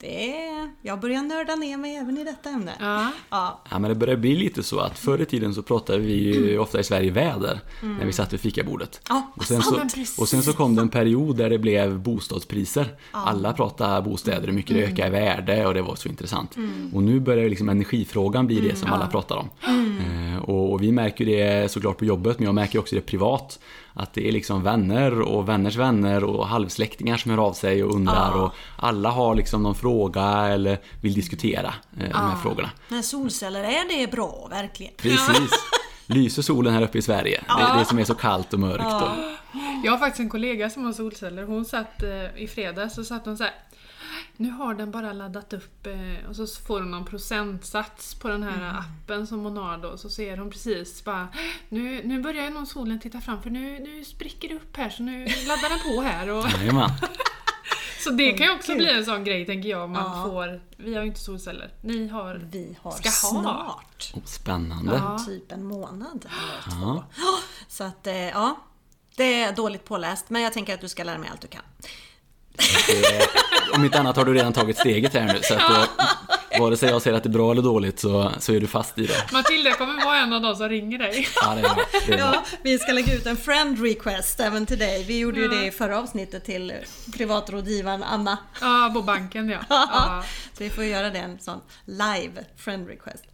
[0.03, 2.73] det jag börjar nörda ner mig även i detta ämne.
[2.81, 3.11] Ja.
[3.31, 6.13] Ja, Ja men det börjar bli lite så att förr i tiden så pratade vi
[6.13, 9.01] ju ofta i Sverige väder när vi satt vid fikabordet.
[9.09, 11.99] Ja, och, sen ja, så, och sen så kom det en period där det blev
[11.99, 12.87] bostadspriser.
[13.11, 16.57] Alla pratade bostäder, hur mycket det ökar i värde och det var så intressant.
[16.93, 19.49] Och nu börjar liksom energifrågan bli det som alla pratar om.
[20.01, 23.59] Eh, och, och vi märker det såklart på jobbet men jag märker också det privat.
[23.95, 27.95] Att det är liksom vänner och vänners vänner och halvsläktingar som hör av sig och
[27.95, 32.71] undrar och alla har liksom någon fråga eller vill diskutera eh, de här frågorna.
[32.89, 34.93] men solceller, är det bra verkligen?
[34.97, 35.51] Precis.
[36.07, 37.45] Lyser solen här uppe i Sverige?
[37.59, 38.85] Det, det som är så kallt och mörkt.
[39.03, 39.11] Och,
[39.85, 41.43] Jag har faktiskt en kollega som har solceller.
[41.43, 43.53] Hon satt eh, i fredags så satt hon så här.
[44.37, 48.43] Nu har den bara laddat upp eh, och så får hon någon procentsats på den
[48.43, 49.99] här appen som hon har då.
[49.99, 51.29] Så ser hon precis bara
[51.69, 55.03] nu, nu börjar nog solen titta fram för nu, nu spricker det upp här så
[55.03, 56.29] nu laddar den på här.
[56.31, 56.45] Och,
[58.05, 59.91] så det kan ju också bli en sån grej tänker jag.
[59.91, 60.25] Man Ja.
[60.31, 61.71] får, vi har ju inte solceller.
[61.81, 62.35] Ni har...
[62.53, 63.41] Vi har Ska ha.
[63.43, 64.13] snart.
[64.15, 64.95] Oh, spännande.
[64.97, 65.19] Ja.
[65.27, 66.97] Typ en månad eller Ja.
[66.97, 67.03] två.
[67.69, 68.57] Så att, eh, ja.
[69.17, 71.63] Det är dåligt påläst, men jag tänker att du ska lära mig allt du kan.
[72.57, 73.29] Det, eh,
[73.75, 75.41] om inte annat har du redan tagit steget här nu.
[75.43, 75.85] Så att, eh,
[76.61, 78.99] vare sig jag säger att det är bra eller dåligt så, så är du fast
[78.99, 79.33] i det.
[79.33, 81.29] Matilda kommer vara en av de som ringer dig.
[81.43, 81.77] Ja, det är bra.
[82.07, 82.27] Det är bra.
[82.35, 85.05] Ja, vi ska lägga ut en friend request även till dig.
[85.05, 86.73] Vi gjorde ju det i förra avsnittet till
[87.13, 88.39] privatrådgivaren Anna.
[88.61, 89.59] Ja, på banken ja.
[89.69, 90.25] ja.
[90.59, 93.25] Så vi får göra det en sån live friend request.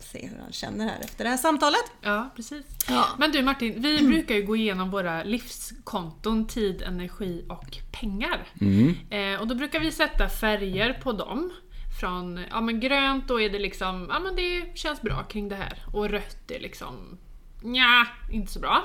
[0.00, 1.84] Se hur han känner här efter det här samtalet.
[2.00, 2.64] Ja, precis.
[2.88, 3.06] Ja.
[3.18, 8.46] Men du Martin, vi brukar ju gå igenom våra livskonton, tid, energi och pengar.
[8.60, 8.96] Mm.
[9.10, 11.52] Eh, och då brukar vi sätta färger på dem.
[12.00, 15.56] Från ja, men grönt då är det liksom, ja men det känns bra kring det
[15.56, 15.78] här.
[15.92, 17.18] Och rött är liksom,
[17.62, 18.84] ja inte så bra.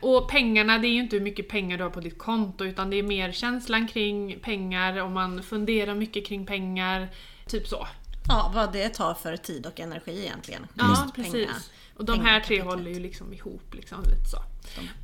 [0.00, 2.90] Och pengarna, det är ju inte hur mycket pengar du har på ditt konto utan
[2.90, 7.08] det är mer känslan kring pengar, om man funderar mycket kring pengar,
[7.46, 7.86] typ så.
[8.28, 10.66] Ja, vad det tar för tid och energi egentligen.
[10.74, 11.32] Ja, Just precis.
[11.32, 11.56] pengar.
[11.96, 14.38] Och de här tre håller ju liksom ihop liksom lite så.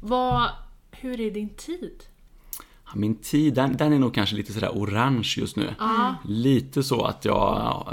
[0.01, 0.51] Vad,
[0.91, 2.05] hur är din tid?
[2.93, 5.75] Ja, Min tid, den, den är nog kanske lite sådär orange just nu.
[6.25, 7.35] Lite så att jag,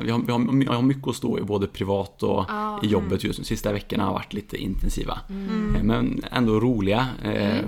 [0.05, 2.45] jag, har, jag, har, jag har mycket att stå i både privat och
[2.83, 3.45] i jobbet just nu.
[3.45, 5.19] Sista veckorna har varit lite intensiva.
[5.29, 7.07] Eh, Men ändå roliga.
[7.23, 7.65] Eh,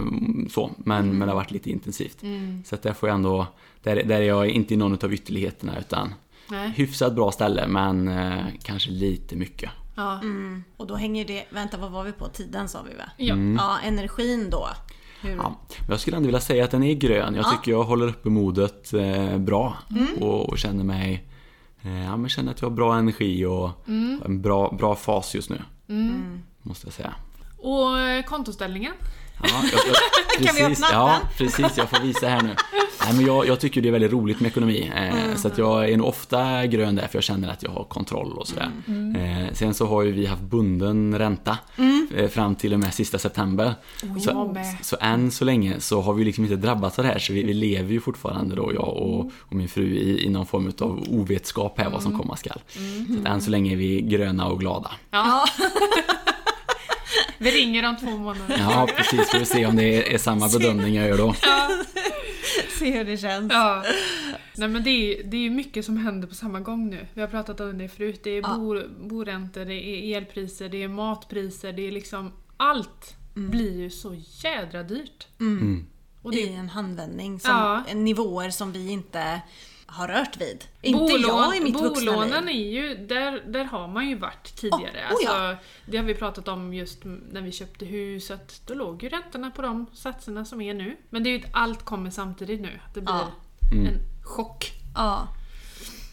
[0.49, 2.23] så, men, men det har varit lite intensivt.
[2.65, 3.47] Så att där får jag ändå,
[3.83, 6.13] där, där är jag inte i någon av ytterligheterna utan
[6.49, 6.69] Nej.
[6.69, 9.69] hyfsat bra ställe men eh, kanske lite mycket.
[9.95, 10.21] Ja.
[10.77, 12.27] Och då hänger det, vänta vad var vi på?
[12.27, 13.03] Tiden sa vi va?
[13.17, 13.35] Ja.
[13.57, 14.67] Ja, energin då.
[15.21, 15.35] Hur?
[15.35, 15.55] Ja,
[15.89, 17.35] jag skulle ändå vilja säga att den är grön.
[17.35, 19.77] Jag tycker jag håller uppe modet eh, bra
[20.19, 21.27] och, och känner mig
[21.81, 25.35] eh, ja, men känner att jag har bra energi och har en bra, bra fas
[25.35, 25.61] just nu.
[26.61, 27.13] Måste jag säga.
[27.57, 28.93] Och eh, kontoställningen?
[29.43, 29.95] Ja, jag, jag,
[30.47, 31.77] Kan vi öppna Ja, precis.
[31.77, 32.55] Jag får visa här nu.
[33.05, 34.91] Nej, men jag, jag tycker det är väldigt roligt med ekonomi.
[34.95, 37.83] Eh, Så att jag är nog ofta grön där för jag känner att jag har
[37.83, 38.71] kontroll och sådär.
[39.17, 41.57] Eh, sen så har ju vi haft bunden ränta
[42.15, 43.73] eh, fram till och med sista september.
[44.01, 47.19] jag så, så än så länge så har vi liksom inte drabbats av det här
[47.19, 50.45] så vi, vi lever ju fortfarande då jag och, och min fru i, i någon
[50.45, 52.59] form av ovetskap här vad som komma skall.
[53.07, 54.91] Så att än så länge är vi gröna och glada.
[55.11, 55.45] Ja.
[57.37, 58.57] Vi ringer om två månader.
[58.59, 61.35] Ja precis, får vi se om det är, samma bedömning jag gör då.
[62.79, 63.53] Se hur det känns.
[63.53, 63.83] Ja.
[64.55, 67.07] Nej men det är, det är ju mycket som händer på samma gång nu.
[67.13, 68.19] Vi har pratat om det förut.
[68.23, 68.55] Det är Ja.
[68.57, 74.15] bo, boräntor, det är elpriser, det är matpriser, det är liksom allt blir ju så
[74.43, 75.27] jädra dyrt.
[76.21, 77.39] Och I det, en handvändning.
[77.39, 77.93] Som, Ja.
[77.93, 79.41] Nivåer som vi inte
[79.87, 80.65] har rört vid.
[80.81, 82.55] Inte jag i mitt vuxna bolånen liv.
[82.55, 85.07] är ju, där, där har man ju varit tidigare.
[85.11, 85.31] Oh, oh ja.
[85.31, 89.09] alltså, det har vi pratat om just när vi köpte hus, att då låg ju
[89.09, 90.97] räntorna på de satserna som är nu.
[91.09, 92.79] Men det är ju att allt kommer samtidigt nu.
[92.87, 93.31] Att det blir Ja.
[93.71, 94.71] en chock.
[94.95, 95.27] Ja.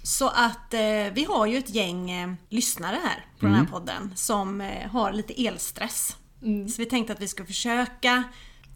[0.02, 4.12] Så att eh, vi har ju ett gäng eh, lyssnare här på den här podden
[4.14, 6.16] som eh, har lite elstress.
[6.40, 8.24] Så vi tänkte att vi ska försöka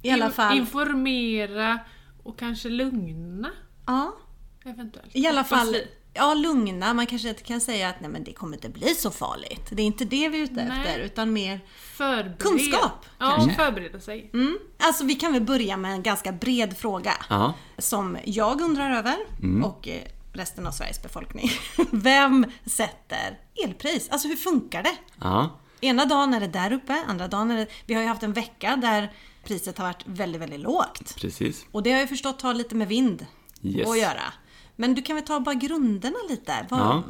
[0.03, 0.57] i alla fall...
[0.57, 1.79] Informera
[2.23, 3.51] och kanske lugna
[3.87, 4.17] ja,
[4.71, 5.11] eventuellt.
[5.13, 5.77] I alla fall,
[6.15, 6.95] ja lugna.
[6.95, 9.67] Man kanske inte kan säga att nej men det kommer inte bli så farligt.
[9.71, 10.81] Det är inte det vi är ute Nej.
[10.87, 12.39] efter utan mer Förbered...
[12.39, 13.57] Kunskap, Ja, kanske.
[13.57, 14.31] förbereda sig.
[14.35, 14.59] Mm.
[14.79, 17.13] Alltså vi kan väl börja med en ganska bred fråga.
[17.31, 17.55] Ja.
[17.79, 19.17] Som jag undrar över
[19.65, 20.03] och eh,
[20.33, 21.51] resten av Sveriges befolkning.
[21.93, 24.09] Vem sätter elpris?
[24.11, 24.97] Alltså hur funkar det?
[25.21, 25.59] Ja.
[25.81, 27.67] Ena dagen är det där uppe, andra dagen är det...
[27.87, 29.13] Vi har ju haft en vecka där
[29.45, 31.15] priset har varit väldigt, väldigt lågt.
[31.17, 31.67] Precis.
[31.71, 33.27] Och det har jag förstått har lite med vind
[33.63, 33.89] Yes.
[33.89, 34.23] att göra.
[34.81, 36.67] Men du kan väl ta bara grunderna lite?
[36.71, 37.03] Vad, Ja.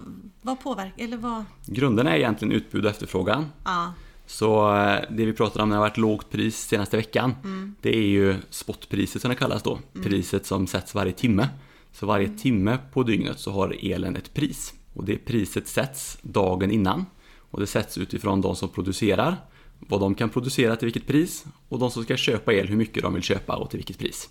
[0.43, 1.45] vad påverkar, eller vad...
[1.67, 3.47] Grunden är egentligen utbud och efterfrågan.
[3.65, 3.93] Ja.
[4.27, 7.75] Så eh, det vi pratade om när det har varit lågt pris senaste veckan, Mm.
[7.81, 9.79] det är ju spotpriset som det kallas då.
[10.03, 11.49] Priset som sätts varje timme.
[11.93, 12.39] Så varje Mm.
[12.39, 14.75] timme på dygnet så har elen ett pris.
[14.95, 17.07] Och det priset sätts dagen innan.
[17.51, 19.37] Och det sätts utifrån de som producerar,
[19.79, 23.03] vad de kan producera till vilket pris och de som ska köpa el, hur mycket
[23.03, 24.29] de vill köpa och till vilket pris.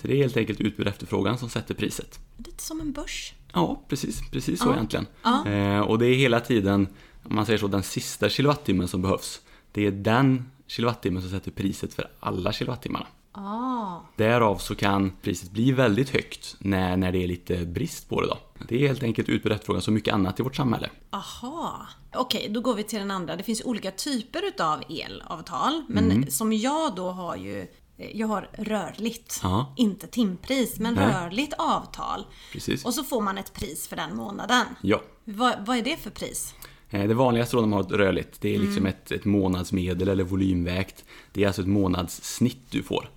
[0.00, 2.20] Så det är helt enkelt utbud och efterfrågan som sätter priset.
[2.36, 3.34] Lite som en börs.
[3.52, 4.74] Ja, precis, precis så Ja.
[4.74, 5.06] egentligen.
[5.22, 5.48] Ja.
[5.48, 6.88] Eh, och det är hela tiden,
[7.22, 9.40] om man säger så, den sista kilowattimmen som behövs.
[9.72, 13.06] Det är den kilowattimmen som sätter priset för alla kilowattimmarna.
[13.38, 14.00] Ah.
[14.16, 18.26] Därav så kan priset bli väldigt högt när, när det är lite brist på det
[18.26, 18.38] då.
[18.68, 20.90] Det är helt enkelt och efterfrågan som mycket annat i vårt samhälle.
[21.10, 21.86] Aha.
[22.14, 23.36] Okej, då går vi till den andra.
[23.36, 25.82] Det finns olika typer utav elavtal.
[25.88, 27.60] Men som jag då har ju
[27.98, 29.74] eh, jag har rörligt, Ja.
[29.76, 31.06] inte timpris, men Nej.
[31.14, 32.26] rörligt avtal.
[32.52, 32.84] Precis.
[32.84, 34.66] Och så får man ett pris för den månaden.
[34.80, 35.02] Ja.
[35.24, 36.54] Vad, vad är det för pris?
[36.90, 38.86] Eh, Det vanligaste då när man har ett rörligt, det är liksom Mm.
[38.86, 41.04] ett, ett månadsmedel eller volymvägt.
[41.32, 43.10] Det är alltså ett månadssnitt du får.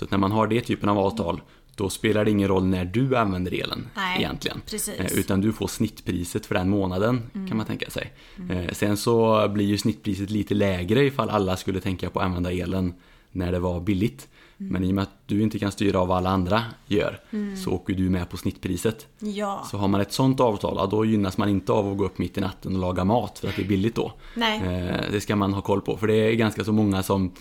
[0.00, 1.40] Så att när man har det typen av avtal,
[1.76, 4.60] då spelar det ingen roll när du använder elen Nej, egentligen.
[4.70, 4.94] precis.
[4.94, 5.06] Mm.
[5.12, 8.12] Eh, Utan du får snittpriset för den månaden kan man tänka sig.
[8.50, 12.52] Eh, Sen så blir ju snittpriset lite lägre ifall alla skulle tänka på att använda
[12.52, 12.94] elen
[13.32, 14.28] när det var billigt.
[14.60, 14.72] Mm.
[14.72, 17.20] Men i och med att du inte kan styra av vad alla andra gör
[17.64, 19.06] så åker du med på snittpriset.
[19.18, 19.66] Ja.
[19.70, 22.38] Så har man ett sånt avtal, då gynnas man inte av att gå upp mitt
[22.38, 24.12] i natten och laga mat för att det är billigt då.
[24.34, 24.58] Nej.
[24.58, 27.32] Eh, Det ska man ha koll på, för det är ganska så många som,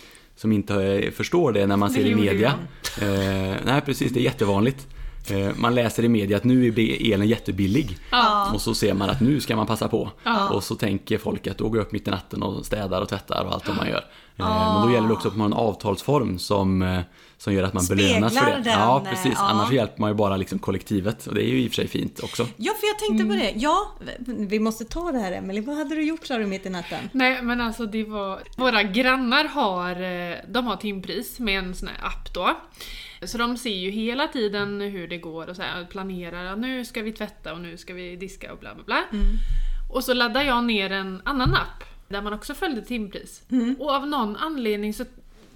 [0.42, 2.54] som inte eh, förstår det när man ser Det i media.
[3.02, 4.88] Eh, nej, precis, det är jättevanligt.
[5.30, 7.98] Eh, Man läser i media att nu är elen jättebillig.
[8.12, 8.52] Ja.
[8.54, 10.10] Och så ser man att nu ska man passa på.
[10.24, 10.50] Ja.
[10.50, 13.10] Och så tänker folk att då går jag upp mitt i natten och städar och
[13.10, 14.06] tvättar och allt vad man gör.
[14.38, 17.02] Eh, Men då gäller det också att man har en avtalsform som,
[17.40, 18.64] som gör att man belönas för Speglar det.
[18.64, 19.34] den, ja, eh, precis.
[19.36, 19.42] ja.
[19.50, 21.88] Annars hjälper man ju bara liksom kollektivet och det är ju i och för sig
[21.88, 22.48] fint också.
[22.58, 23.28] Ja, för jag tänkte Mm.
[23.38, 23.54] på det.
[23.60, 23.92] Ja,
[24.48, 25.62] vi måste ta det här Emelie.
[25.62, 27.10] Vad hade du gjort sa du mitt i natten?
[27.12, 28.40] Nej men alltså det var...
[28.58, 32.58] Våra grannar har, eh, de har timpris med en sån här app då.
[33.28, 36.86] Så de ser ju hela tiden hur det går och så här, planerar att nu
[36.86, 39.04] ska vi tvätta och nu ska vi diska och bla bla bla.
[39.92, 43.42] Och så laddar jag ner en annan app där man också följde timpris.
[43.80, 45.06] Och av någon anledning så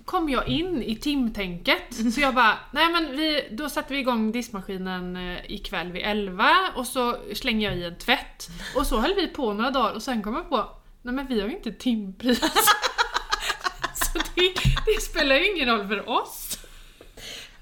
[0.06, 2.14] kom jag in i timtänket.
[2.14, 6.50] Så jag bara, nej men vi, då satte vi igång diskmaskinen eh, ikväll vid 11
[6.76, 8.50] och så slänger jag i en tvätt.
[8.76, 10.70] Och så höll vi på några dagar och sen kom jag på,
[11.02, 12.40] nej men vi har ju inte timpris.
[13.96, 14.54] så det,
[14.86, 16.58] det spelar ju ingen roll för oss.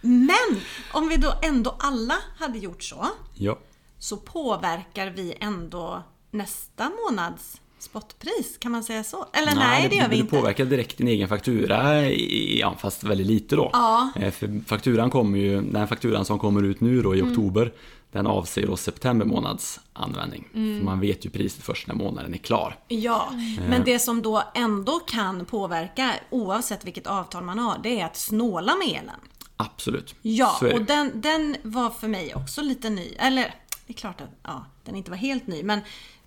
[0.02, 0.62] Men
[0.94, 3.58] om vi då ändå alla hade gjort så, Ja.
[4.00, 8.58] så påverkar vi ändå nästa månads spotpris.
[8.60, 9.26] Kan man säga så?
[9.34, 10.36] Eller nej, det gör vi du inte.
[10.36, 13.70] påverkar direkt din egen faktura, ja, fast väldigt lite då.
[13.74, 14.12] Ja.
[14.16, 17.32] Eh, För fakturan kommer ju, den fakturan som kommer ut nu då i Mm.
[17.32, 17.74] oktober,
[18.12, 20.48] den avser då september månads användning.
[20.54, 20.78] Mm.
[20.80, 22.76] För man vet ju priset först när månaden är klar.
[22.88, 23.70] Ja, Eh.
[23.70, 28.18] men det som då ändå kan påverka, oavsett vilket avtal man har, det är att
[28.18, 29.20] snåla med elen.
[29.58, 30.16] Absolut.
[30.22, 30.74] Ja, det.
[30.74, 33.14] och den, den var för mig också lite ny.
[33.20, 33.44] Eller,
[33.88, 35.80] det är klart att ja, den inte var helt ny, men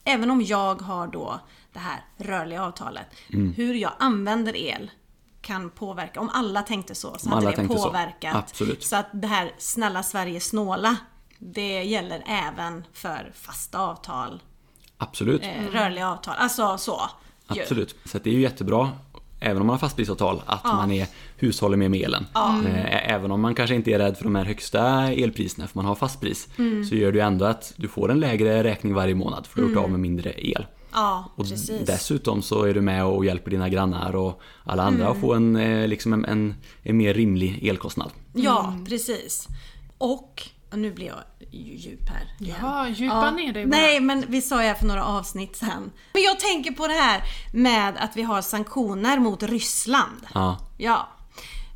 [0.04, 1.40] även om jag har då
[1.72, 3.52] det här rörliga avtalet, Mm.
[3.52, 4.90] hur jag använder el
[5.40, 6.20] kan påverka.
[6.20, 7.74] Om alla tänkte så, så hade det så.
[7.84, 8.34] påverkat.
[8.36, 8.84] Absolut.
[8.84, 10.96] Så att det här snälla Sverige snåla,
[11.38, 14.42] det gäller även för fasta avtal,
[14.98, 15.42] Absolut.
[15.42, 17.00] eh, rörliga avtal, alltså så.
[17.54, 17.60] ju.
[17.62, 17.96] Absolut.
[18.04, 18.92] Så det är ju jättebra,
[19.44, 22.26] även om man har fastprisavtal, att man är hushåller med med elen.
[22.66, 25.84] Eh, Även om man kanske inte är rädd för de här högsta elpriserna, för man
[25.84, 26.84] har fastpris, Mm.
[26.84, 29.62] så gör det ju ändå att du får en lägre räkning varje månad, för du
[29.62, 30.66] har gjort av med mindre el.
[30.92, 31.86] Ja, Och precis.
[31.86, 35.12] dessutom så är du med och hjälper dina grannar och alla andra Mm.
[35.12, 38.10] att få en, eh, liksom en, en, en mer rimlig elkostnad.
[38.34, 39.48] Ja, precis.
[39.98, 41.16] Och, och nu blir jag
[41.62, 42.56] ju djup här igen.
[42.62, 43.76] Ja, djupa ner dig bara.
[43.80, 45.90] Nej, men vi sa ju för några avsnitt sen.
[46.12, 50.26] Men jag tänker på det här med att vi har sanktioner mot Ryssland.
[50.34, 51.08] Ja, Ja.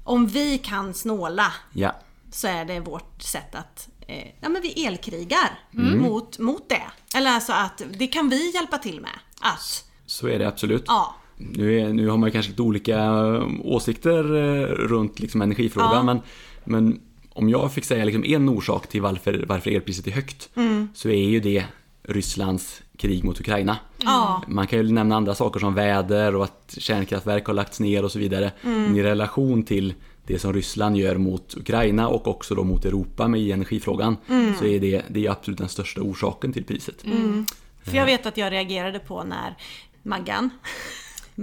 [0.04, 1.94] Om vi kan snåla ja,
[2.30, 5.98] så är det vårt sätt att eh, ja, men vi elkrigar Mm.
[6.02, 6.82] mot, mot det.
[7.18, 9.10] Eller alltså att det kan vi hjälpa till med.
[9.40, 10.84] Att, så är det absolut.
[10.86, 11.14] ja.
[11.36, 13.12] Nu, är, nu har man kanske lite olika
[13.64, 16.02] åsikter eh, runt liksom energifrågan Ja.
[16.02, 16.20] men,
[16.64, 17.00] men
[17.38, 20.88] om jag fick säga liksom en orsak till varför, varför elpriset är högt Mm.
[20.94, 21.64] så är ju det
[22.02, 23.76] Rysslands krig mot Ukraina.
[24.02, 24.42] Ja.
[24.48, 28.12] Man kan ju nämna andra saker som väder och att kärnkraftverk har lagts ner och
[28.12, 28.52] så vidare.
[28.64, 28.82] Mm.
[28.82, 29.94] Men i relation till
[30.26, 34.54] det som Ryssland gör mot Ukraina och också då mot Europa med energifrågan Mm.
[34.58, 37.04] så är det, det är absolut den största orsaken till priset.
[37.84, 39.56] För jag vet att jag reagerade på när
[40.02, 40.50] Maggan,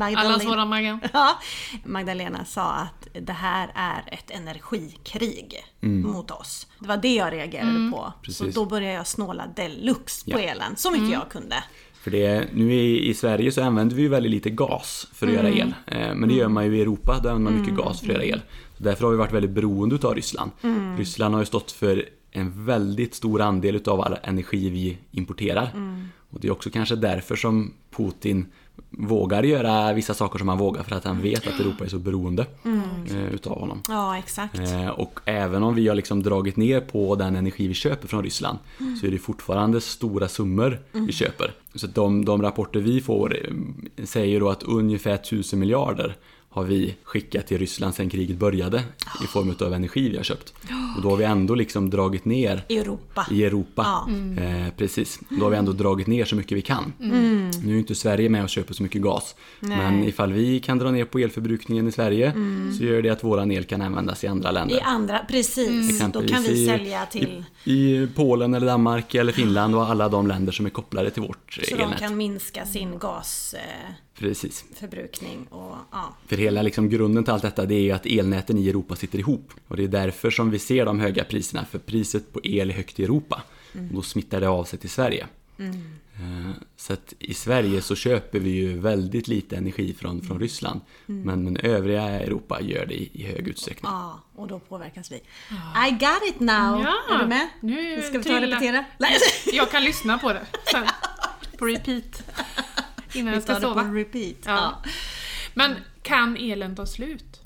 [0.02, 1.00] Allas Magdalena, våra Maggan.
[1.14, 1.40] ja,
[1.84, 6.68] Magdalena sa att det här är ett energikrig mot oss.
[6.80, 7.98] Det var det jag reagerade på.
[7.98, 8.12] Så Mm.
[8.22, 8.56] Precis.
[8.56, 10.44] då började jag snåla deluxe på Ja.
[10.44, 11.64] elen, så mycket jag kunde.
[11.94, 15.34] För det, nu i, i Sverige så använder vi ju väldigt lite gas för att
[15.34, 15.74] göra el.
[15.88, 18.14] Eh, men det gör man ju i Europa, där använder man mycket gas för att
[18.14, 18.42] göra el.
[18.78, 20.52] Så därför har vi varit väldigt beroende utav Ryssland.
[20.98, 25.70] Ryssland har ju stått för en väldigt stor andel utav all energi vi importerar.
[26.30, 28.46] Och det är också kanske därför som Putin
[28.90, 31.98] vågar göra vissa saker som han vågar för att han vet att Europa är så
[32.00, 32.46] beroende
[33.12, 33.82] eh, utav honom.
[33.88, 34.60] Ja, exakt.
[34.60, 38.24] Eh, Och även om vi har liksom dragit ner på den energi vi köper från
[38.24, 38.58] Ryssland
[39.02, 41.52] så är det fortfarande stora summor vi köper.
[41.76, 46.16] Så de, de rapporter vi får eh, säger då att ungefär 1000 miljarder
[46.56, 48.84] har vi skickat till Ryssland sedan kriget började
[49.24, 50.54] i form av energi vi har köpt.
[50.96, 53.28] Och då har vi ändå liksom dragit ner Europa.
[53.32, 53.82] i Europa.
[53.86, 54.44] Ja.
[54.44, 55.20] Eh, precis.
[55.30, 56.94] Då har vi ändå dragit ner så mycket vi kan.
[57.64, 59.36] Nu är inte Sverige med och köper så mycket gas.
[59.60, 59.78] Nej.
[59.78, 62.34] Men ifall vi kan dra ner på elförbrukningen i Sverige
[62.78, 64.76] så gör det att våran el kan användas i andra länder.
[64.76, 66.00] I andra, precis.
[66.14, 70.28] Då kan vi sälja till I, I Polen eller Danmark eller Finland och alla de
[70.28, 72.00] länder som är kopplade till vårt så de elnät.
[72.00, 74.66] kan minska sin gasförbrukning Precis.
[75.50, 76.16] och ja.
[76.28, 79.20] För hela liksom grunden till allt detta det är ju att elnäten i Europa sitter
[79.20, 79.54] ihop.
[79.68, 81.66] Och det är därför som vi ser de höga priserna.
[81.66, 83.44] För priset på el är högt i Europa.
[83.74, 83.88] Mm.
[83.88, 85.28] Och då smittar det av sig till Sverige.
[85.60, 90.82] Eh, Så att i Sverige så köper vi ju väldigt lite energi från, från Ryssland.
[91.06, 93.92] Men, men övriga Europa gör det i, i hög utsträckning.
[93.92, 95.16] Ja, och då påverkas vi.
[95.88, 96.82] I got it now!
[96.82, 97.50] Ja, är du med?
[97.60, 98.86] nu Ska vi ta och repetera?
[99.54, 100.84] Jag kan lyssna på det sen.
[101.58, 102.24] På repeat.
[103.16, 103.94] Innan vi jag ska tar det på sova.
[103.94, 104.36] repeat.
[104.46, 104.82] Ja.
[105.54, 107.42] Men kan elen ta slut?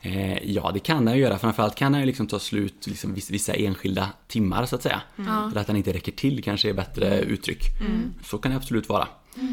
[0.00, 1.38] Eh, ja, det kan den ju göra.
[1.38, 5.00] Framförallt kan den ju liksom ta slut liksom viss- vissa enskilda timmar så att säga.
[5.52, 7.60] För att den inte räcker till kanske är bättre uttryck.
[8.24, 9.08] Så kan det absolut vara.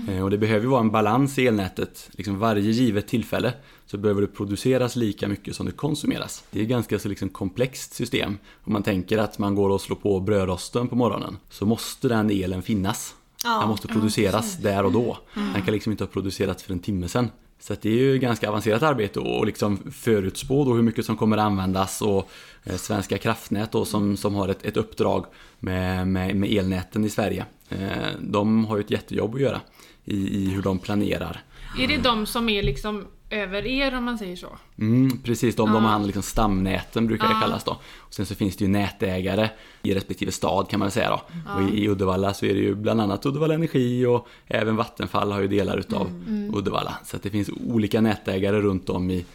[0.09, 2.09] Eh, och det behöver ju vara en balans i elnätet.
[2.11, 3.53] Liksom varje givet tillfälle
[3.85, 6.43] så behöver det produceras lika mycket som det konsumeras.
[6.51, 8.37] Det är ett ganska så liksom komplext system.
[8.63, 12.29] Om man tänker att man går och slår på brödrosten på morgonen så måste den
[12.29, 13.15] elen finnas.
[13.43, 15.17] Ja, den måste produceras där och då.
[15.33, 17.29] Den kan liksom inte ha producerats för en timme sedan.
[17.59, 21.17] Så att det är ju ganska avancerat arbete och liksom förutspå då hur mycket som
[21.17, 22.29] kommer att användas och
[22.63, 25.25] eh, Svenska kraftnät då som, som har ett, ett uppdrag
[25.59, 27.45] med, med, med elnäten i Sverige.
[27.69, 27.87] Eh,
[28.19, 29.61] de har ju ett jättejobb att göra
[30.05, 31.43] i, i hur de planerar.
[31.79, 34.57] Är det de som är liksom över er om man säger så?
[34.77, 37.77] Mm, precis, de, de har hand om liksom stamnäten brukar det kallas då.
[37.97, 39.49] Och sen så finns det ju nätägare
[39.81, 41.21] i respektive stad kan man säga då.
[41.53, 45.31] Och i, i Uddevalla så är det ju bland annat Uddevalla Energi och även Vattenfall
[45.31, 46.07] har ju delar utav
[46.53, 46.97] Uddevalla.
[47.05, 49.25] Så att det finns olika nätägare runt om i,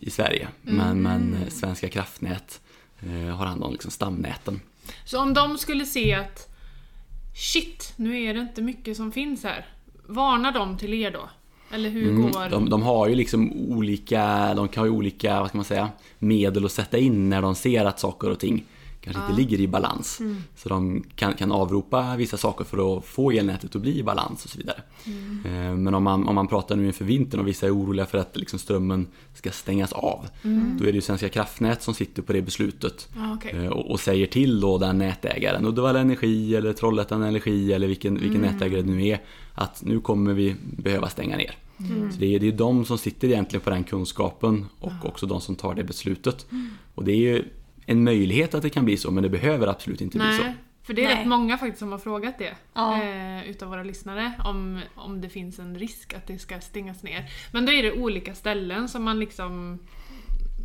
[0.00, 0.48] i Sverige.
[0.62, 2.60] Men, men eh, Svenska kraftnät
[3.00, 4.60] eh, har hand om liksom stamnäten.
[5.04, 6.54] Så om de skulle se att
[7.34, 9.66] Shit, nu är det inte mycket som finns här.
[10.06, 11.28] Varnar de till er då?
[11.70, 12.48] Eller hur Mm, går...
[12.50, 15.88] de, de har ju liksom olika, de kan ha ju olika, vad ska man säga,
[16.18, 18.64] medel att sätta in när de ser att saker och ting
[19.00, 20.20] kanske inte ligger i balans.
[20.56, 24.44] Så de kan, kan avropa vissa saker för att få elnätet att bli i balans
[24.44, 24.82] och så vidare.
[25.44, 28.18] Eh, Men om man, om man pratar nu inför vintern och vissa är oroliga för
[28.18, 30.26] att liksom strömmen ska stängas av.
[30.78, 33.08] Då är det ju Svenska kraftnät som sitter på det beslutet.
[33.16, 33.64] Ja, okej.
[33.64, 38.14] Eh, och, och säger till då den nätägaren, Uddevalla Energi eller Trollhättan Energi eller vilken,
[38.20, 39.20] vilken nätägare det nu är,
[39.54, 41.56] att nu kommer vi behöva stänga ner.
[42.12, 45.40] Så det är, det är de som sitter egentligen på den kunskapen och också de
[45.40, 46.46] som tar det beslutet.
[46.94, 47.44] Och det är ju
[47.86, 50.42] en möjlighet att det kan bli så, men det behöver absolut inte bli så.
[50.42, 51.16] Nej, för det är Nej.
[51.20, 52.54] rätt många faktiskt som har frågat det.
[52.74, 53.02] Ja.
[53.02, 54.32] Eh, utav våra lyssnare.
[54.44, 57.30] Om, om det finns en risk att det ska stängas ner.
[57.52, 59.78] Men då är det olika ställen som man liksom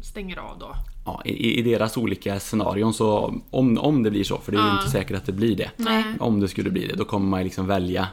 [0.04, 0.76] stänger av då.
[1.06, 4.62] Ja, i, I deras olika scenarion så, om, om det blir så, för det är
[4.62, 4.78] ju Ja.
[4.80, 5.72] inte säkert att det blir det.
[5.78, 6.04] Nej.
[6.20, 8.08] Om det skulle bli det, då kommer man liksom välja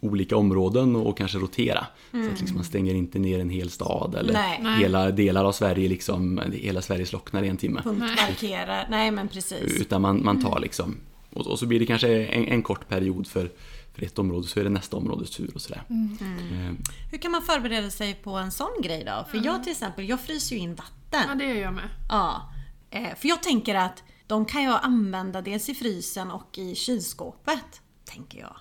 [0.00, 1.86] olika områden och kanske rotera.
[2.10, 4.60] Så att liksom man stänger inte ner en hel stad eller Nej.
[4.62, 4.78] Nej.
[4.80, 7.80] hela delar av Sverige, liksom, hela Sverige slocknar i en timme.
[7.82, 8.86] Punktmarkera.
[8.90, 9.80] Nej men precis.
[9.80, 10.96] Utan man, man tar liksom,
[11.30, 13.50] och, och så blir det kanske en, en kort period för,
[13.94, 15.82] för ett område, så är det nästa områdes tur och sådär.
[16.20, 16.74] Eh,
[17.10, 19.26] Hur kan man förbereda sig på en sån grej då?
[19.30, 21.20] För jag till exempel, jag fryser ju in vatten.
[21.28, 21.88] Ja, det gör jag med.
[22.08, 22.52] Ja.
[22.90, 27.80] Eh, För jag tänker att de kan jag använda dels i frysen och i kylskåpet.
[28.04, 28.56] Tänker jag.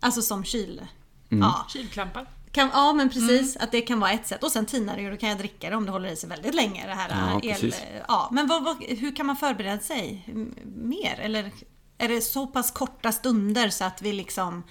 [0.00, 0.86] Alltså som kyl...
[1.28, 1.66] Ja.
[1.68, 2.28] Kylklampar.
[2.52, 4.42] Kan, ja men precis, att det kan vara ett sätt.
[4.44, 6.28] Och sen tinar det ju, då kan jag dricka det om det håller i sig
[6.28, 6.86] väldigt länge.
[6.86, 7.82] Det här Ja, el, precis.
[8.08, 10.28] ja, men vad, vad, hur kan man förbereda sig
[10.64, 11.20] mer?
[11.20, 11.52] Eller
[11.98, 14.62] är det så pass korta stunder så att vi liksom, eh,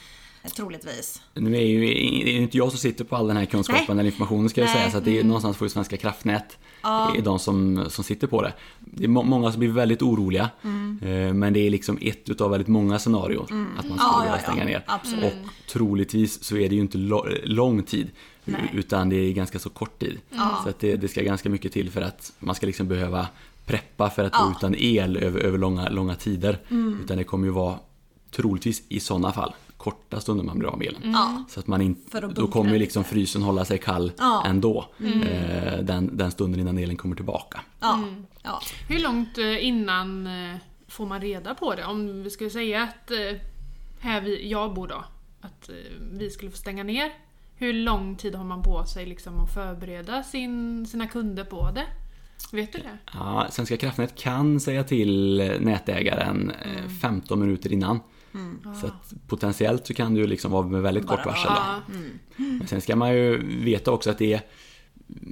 [0.51, 1.21] troligtvis.
[1.34, 1.79] Nu är ju
[2.23, 3.93] det är inte jag som sitter på all den här kunskapen Nej.
[3.99, 4.73] eller informationen ska jag Nej.
[4.75, 4.81] Mm.
[4.84, 6.58] säga, så att det är någonstans får ju Svenska kraftnät
[7.17, 8.53] är de som, som sitter på det.
[8.79, 10.99] Det är må- många som blir väldigt oroliga, Mm.
[11.01, 14.31] eh, men det är liksom ett utav väldigt många scenarier att man skulle Ja, vilja
[14.36, 14.51] ja, ja.
[14.51, 14.84] stänga ner.
[14.88, 15.23] Absolut.
[15.34, 16.97] Och troligtvis så är det ju inte
[17.43, 18.10] lång tid,
[18.45, 18.71] Nej.
[18.73, 20.19] utan det är ganska så kort tid.
[20.63, 23.27] Så att det, det ska ganska mycket till för att man ska liksom behöva
[23.65, 24.39] preppa för att Ja.
[24.41, 24.53] Mm.
[24.53, 26.60] gå utan el över, över långa, långa tider.
[27.03, 27.79] Utan det kommer ju vara
[28.31, 31.01] troligtvis i sådana fall korta stunder man blir av med elen.
[31.13, 31.43] Ja.
[31.49, 34.43] Så att man inte, För att då kommer liksom frysen hålla sig kall Ja.
[34.45, 34.85] ändå.
[34.99, 37.61] Eh, den, den stunden innan elen kommer tillbaka.
[37.79, 37.99] Ja.
[38.43, 38.61] ja.
[38.89, 40.55] Hur långt eh, innan eh,
[40.88, 41.85] får man reda på det?
[41.85, 43.17] Om vi skulle säga att eh,
[43.99, 45.03] här vi, jag bor då,
[45.41, 45.69] att
[46.11, 47.11] vi skulle få stänga ner.
[47.57, 51.85] Hur lång tid har man på sig liksom att förbereda sin, sina kunder på det?
[52.51, 52.97] Vet du det?
[53.13, 57.99] Ja, Svenska kraftnät kan säga till nätägaren eh, 15 minuter innan.
[58.81, 61.51] Så att potentiellt så kan det ju liksom vara med väldigt kort Bara- varsel.
[61.51, 61.93] Då.
[62.38, 62.43] Ja.
[62.59, 64.41] Men sen ska man ju veta också att det är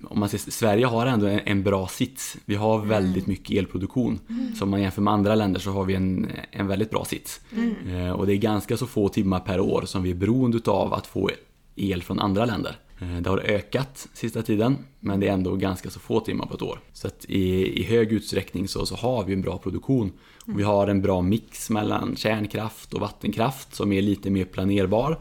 [0.09, 2.37] om man ser, Sverige har ändå en, en bra sits.
[2.45, 4.19] Vi har väldigt mycket elproduktion.
[4.57, 7.41] Så om man jämför med andra länder så har vi en, en väldigt bra sits.
[7.87, 10.93] Eh, och det är ganska så få timmar per år som vi är beroende av
[10.93, 11.29] att få
[11.75, 12.75] el från andra länder.
[13.03, 16.53] Eh, Det har ökat sista tiden, men det är ändå ganska så få timmar på
[16.53, 16.79] ett år.
[16.93, 20.11] Så att i, i hög utsträckning så, så har vi en bra produktion.
[20.47, 25.19] Och vi har en bra mix mellan kärnkraft och vattenkraft som är lite mer planerbar.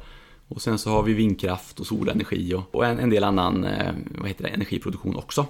[0.49, 3.93] Och sen så har vi vindkraft och solenergi och, och en, en del annan eh,
[4.19, 5.47] vad heter det, energiproduktion också.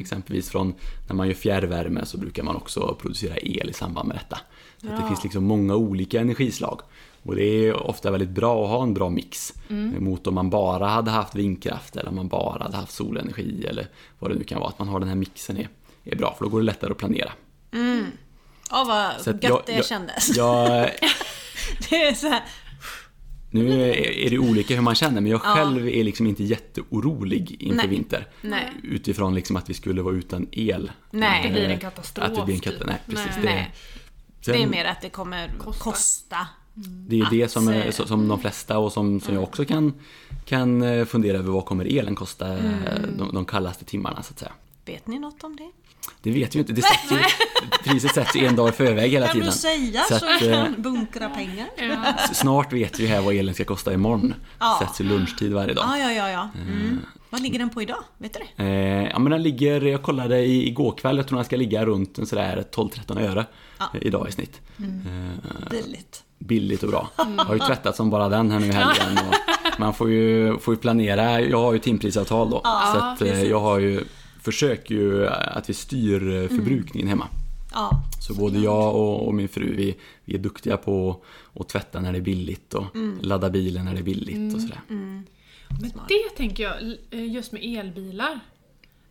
[0.00, 0.74] Exempelvis från
[1.08, 4.38] när man gör fjärrvärme så brukar man också producera el i samband med detta.
[4.80, 5.08] Så att det Ja.
[5.08, 6.80] finns liksom många olika energislag.
[7.26, 9.52] Och det är ofta väldigt bra att ha en bra mix
[9.98, 13.86] mot om man bara hade haft vindkraft eller om man bara hade haft solenergi eller
[14.18, 14.68] vad det nu kan vara.
[14.68, 15.68] Att man har den här mixen är,
[16.04, 17.32] är bra för då går det lättare att planera.
[18.70, 20.36] Ja, vad Så att gött jag- det jag- kändes.
[20.36, 20.90] Jag,
[21.90, 22.42] Det är så här,
[23.50, 23.82] nu
[24.24, 25.54] är det olika hur man känner men jag Ja.
[25.54, 27.88] själv är liksom inte jätteorolig inför Nej.
[27.88, 28.26] vinter.
[28.42, 30.90] nej, Utifrån liksom att vi skulle vara utan el.
[31.10, 31.42] Nej.
[31.42, 32.26] Det blir en Eh, katastrof.
[32.26, 32.90] Att det blir en katastrof.
[32.90, 33.44] Nej, precis.
[33.44, 33.74] Nej.
[34.40, 35.82] Det, sen, Det är mer att det kommer Kosta.
[35.90, 36.46] kosta.
[37.08, 39.92] Det är det som, är, eh, som de flesta och som, som jag också kan,
[40.44, 43.18] kan eh, fundera över vad kommer elen kosta eh, Mm.
[43.18, 44.52] de, de kallaste timmarna så att säga.
[44.86, 45.70] Vet ni något om det?
[46.22, 46.72] Det vet vi ju inte.
[46.72, 47.16] Det sätts ju,
[47.84, 49.48] priset sätts ju en dag i förväg hela Kan tiden.
[49.48, 51.68] du säga Så så, att, eh, kan bunkra pengar?
[51.76, 52.04] Ja.
[52.34, 54.34] Snart vet vi här vad elen ska kosta imorgon.
[54.58, 54.78] Ja.
[54.82, 55.84] Sätts ju lunchtid varje dag.
[55.88, 56.28] Ja, ja, ja.
[56.30, 56.48] ja.
[56.60, 56.98] Mm.
[57.30, 58.04] Vad ligger den på idag?
[58.18, 58.64] Vet du det?
[58.64, 61.86] Eh, ja men den ligger, jag kollade i, igår kväll, jag tror den ska ligga
[61.86, 63.46] runt en sådär 12-13 öre
[63.78, 63.84] Ja.
[63.94, 64.60] eh, idag i snitt.
[64.78, 66.24] Eh, Billigt.
[66.38, 67.10] Billigt och bra.
[67.16, 69.18] Jag har ju tvättat som bara den här nu i helgen.
[69.28, 69.34] Och
[69.80, 72.60] man får ju, får ju planera, jag har ju timprisavtal då.
[72.64, 73.50] Ja, så att eh, precis.
[73.50, 74.04] jag har ju,
[74.42, 77.28] försöker ju att vi styr eh, förbrukningen hemma.
[77.74, 77.90] Ja.
[78.26, 81.24] Så både jag och, och min fru, vi, vi är duktiga på
[81.54, 82.84] att tvätta när det är billigt och
[83.20, 84.80] ladda bilen när det är billigt och sådär.
[84.88, 85.26] Men
[86.08, 86.74] det tänker jag,
[87.10, 88.40] eh, just med elbilar.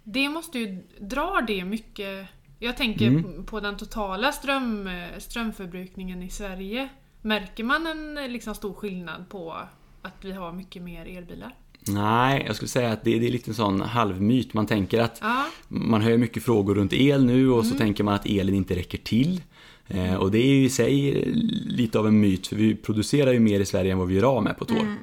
[0.03, 2.27] Det måste ju dra det mycket.
[2.59, 3.45] Jag tänker Mm.
[3.45, 6.89] på den totala ström, strömförbrukningen i Sverige.
[7.25, 9.55] Märker man en eh, liksom stor skillnad på
[10.01, 11.55] att vi har mycket mer elbilar?
[11.87, 14.53] Nej, jag skulle säga att det, det är lite en sån halvmyt.
[14.53, 18.13] Man tänker att Ja, man hör mycket frågor runt el nu och så tänker man
[18.13, 19.41] att elen inte räcker till.
[19.87, 21.23] Eh, och det är ju i sig
[21.65, 24.23] lite av en myt för vi producerar ju mer i Sverige än vad vi gör
[24.23, 24.95] av med på ett år.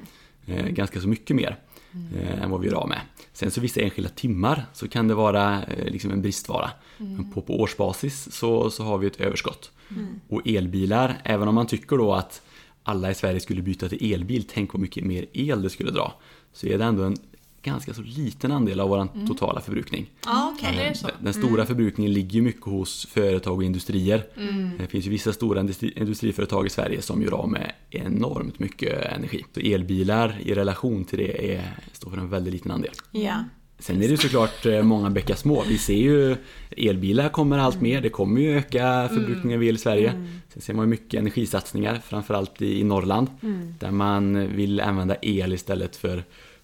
[0.45, 1.57] Eh, ganska så mycket mer
[2.15, 3.01] eh, än vad vi gör av med.
[3.33, 6.71] Sen så vissa enskilda timmar så kan det vara eh, liksom en bristvara.
[6.97, 9.71] Men på, på årsbasis så, så har vi ett överskott.
[10.27, 12.41] Och elbilar, även om man tycker då att
[12.83, 16.13] alla i Sverige skulle byta till elbil, tänk vad mycket mer el det skulle dra.
[16.53, 17.17] Så är det ändå en
[17.63, 20.09] ganska så liten andel av vår totala förbrukning.
[20.61, 21.07] Det är så.
[21.07, 24.23] Den- Den stora förbrukningen ligger mycket hos företag och industrier.
[24.77, 29.05] Det finns ju vissa stora industri- industriföretag i Sverige som gör av med enormt mycket
[29.05, 29.45] energi.
[29.53, 32.91] Så elbilar i relation till det är, står för en väldigt liten andel.
[33.11, 33.43] Ja.
[33.79, 35.63] Sen är det såklart eh, många bäckar små.
[35.67, 36.35] Vi ser ju
[36.77, 38.01] elbilar kommer allt mer.
[38.01, 40.27] Det kommer ju öka förbrukningen av el i Sverige.
[40.53, 43.27] Sen ser man ju mycket energisatsningar, framförallt i Norrland.
[43.79, 46.23] Där man vill använda el istället för,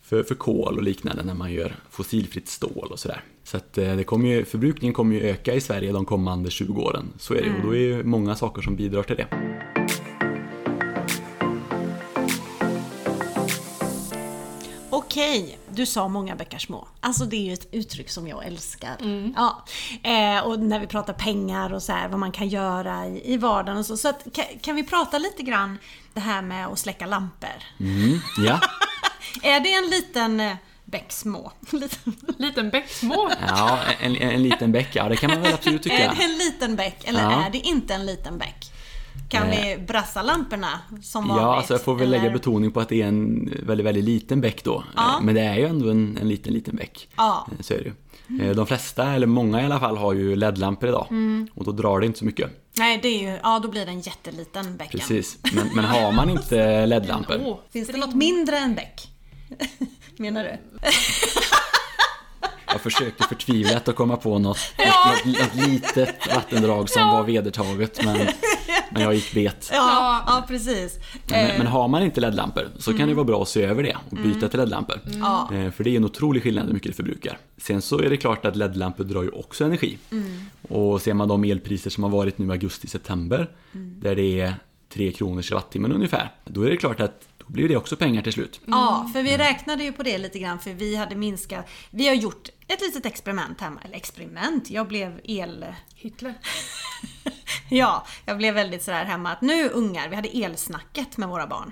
[0.10, 3.24] för, för kol och liknande när man gör fossilfritt stål och sådär.
[3.43, 6.82] Så att eh, det kommer ju, förbrukningen kommer ju öka i Sverige de kommande 20
[6.82, 7.14] åren.
[7.18, 7.49] Så är det.
[7.49, 9.28] Och då är ju många saker som bidrar till det.
[14.89, 16.88] Okej, du sa många bäckar små.
[16.99, 18.95] Alltså det är ju ett uttryck som jag älskar.
[19.36, 19.66] Ja.
[20.03, 23.38] Eh, och när vi pratar pengar och så här, vad man kan göra i, i
[23.38, 23.97] vardagen och så.
[23.97, 25.78] Så att, kan, kan vi prata lite grann
[26.14, 27.64] det här med att släcka lampor?
[27.80, 28.60] Mm, ja.
[29.44, 30.54] Är det en liten eh,
[30.86, 31.52] bäck små?
[31.72, 33.30] Liten- liten bäcksmå.
[33.48, 35.98] ja, en, en liten bäck, ja det kan man väl absolut tycka.
[35.98, 37.46] Är det en liten bäck eller Ja.
[37.46, 38.72] är det inte en liten bäck?
[39.30, 41.44] Kan vi brassa lamporna som vanligt?
[41.44, 44.42] Ja, alltså jag får väl lägga betoning på att det är en väldigt, väldigt liten
[44.42, 44.84] bäck då.
[44.96, 45.16] Ja.
[45.18, 47.10] Eh, Men det är ju ändå en, en liten, liten bäck.
[47.18, 47.48] Ja.
[47.52, 48.54] Eh, Så är det ju.
[48.54, 51.08] De flesta, eller många i alla fall, har ju LED-lampor idag.
[51.10, 51.48] Mm.
[51.56, 52.50] Och då drar det inte så mycket.
[52.78, 55.00] Nej, det är ju, ja då blir det en jätteliten bäcken.
[55.00, 55.38] Precis.
[55.54, 59.08] Men, men har man inte LED-lampor, Finns det något mindre än bäck?
[60.18, 60.58] Menar du?
[62.72, 64.58] jag försökte förtvivlat att komma på något,
[65.26, 68.28] något, något litet vattendrag som var vedertaget, men,
[68.91, 69.70] men jag gick bet.
[69.74, 71.00] Ja, ja precis.
[71.30, 73.97] Men, men har man inte LED-lampor så kan det vara bra att se över det
[74.10, 75.00] och byta till LED-lampor.
[75.20, 75.50] Ja.
[75.54, 77.38] Eh, För det är en otrolig skillnad hur mycket det förbrukar.
[77.58, 79.97] Sen så är det klart att LED-lampor drar ju också energi.
[80.62, 83.50] Och ser man de elpriser som har varit nu i augusti-september,
[84.02, 84.54] där det är
[84.93, 88.62] 3 kronor kilowattimmen ungefär, då är det klart att blir det också pengar till slut.
[88.66, 91.70] Ja, för vi räknade ju på det lite grann för vi hade minskat.
[91.89, 93.80] Vi har gjort ett litet experiment hemma.
[93.86, 95.66] Eller experiment, jag blev el...
[95.95, 96.34] Hitler.
[97.72, 101.72] Ja, jag blev väldigt sådär hemma att nu ungar, vi hade elsnacket med våra barn.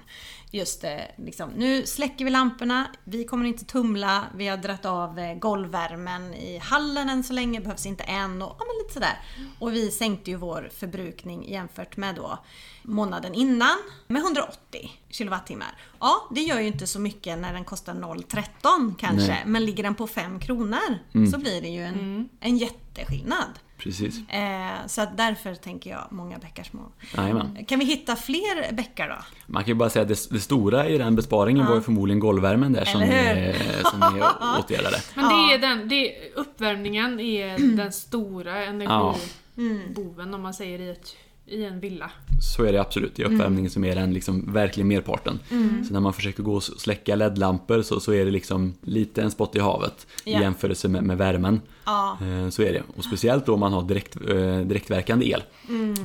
[0.51, 5.19] Just det, liksom, nu släcker vi lamporna, vi kommer inte tumla, vi har dratt av
[5.19, 9.19] eh, golvvärmen i hallen än så länge, behövs inte än och ja, men lite sådär.
[9.59, 12.39] Och vi sänkte ju vår förbrukning jämfört med då
[12.83, 13.77] månaden innan
[14.07, 15.77] med 180 kilowattimmar.
[15.99, 19.43] Ja, det gör ju inte så mycket när den kostar 0,13 kanske, Nej.
[19.45, 20.99] men ligger den på 5 kronor
[21.31, 23.59] så blir det ju en, en jätteskillnad.
[23.77, 24.29] Precis.
[24.29, 26.79] Eh, så att därför tänker jag många bäckar små.
[27.17, 27.65] Jajamän.
[27.67, 29.15] Kan vi hitta fler bäckar då?
[29.45, 32.19] Man kan ju bara säga att det, det stora i den besparingen var ju förmodligen
[32.19, 34.21] golvvärmen där som Eller som ni
[34.59, 34.97] åtgärdade.
[35.15, 41.15] Men det är den, det, uppvärmningen är den stora energiboven om man säger i, ett,
[41.45, 42.11] i en villa.
[42.41, 43.15] Så är det absolut.
[43.15, 45.39] Det är uppvärmningen som är den liksom verkligen merparten.
[45.87, 49.31] Så när man försöker gå och släcka LED-lampor så, så är det liksom lite en
[49.31, 50.41] spott i havet i Ja.
[50.41, 51.61] jämförelse med, med värmen.
[51.87, 52.17] Ja.
[52.21, 52.83] Eh, Så är det.
[52.97, 55.43] Och speciellt då om man har direkt, eh, direktverkande el.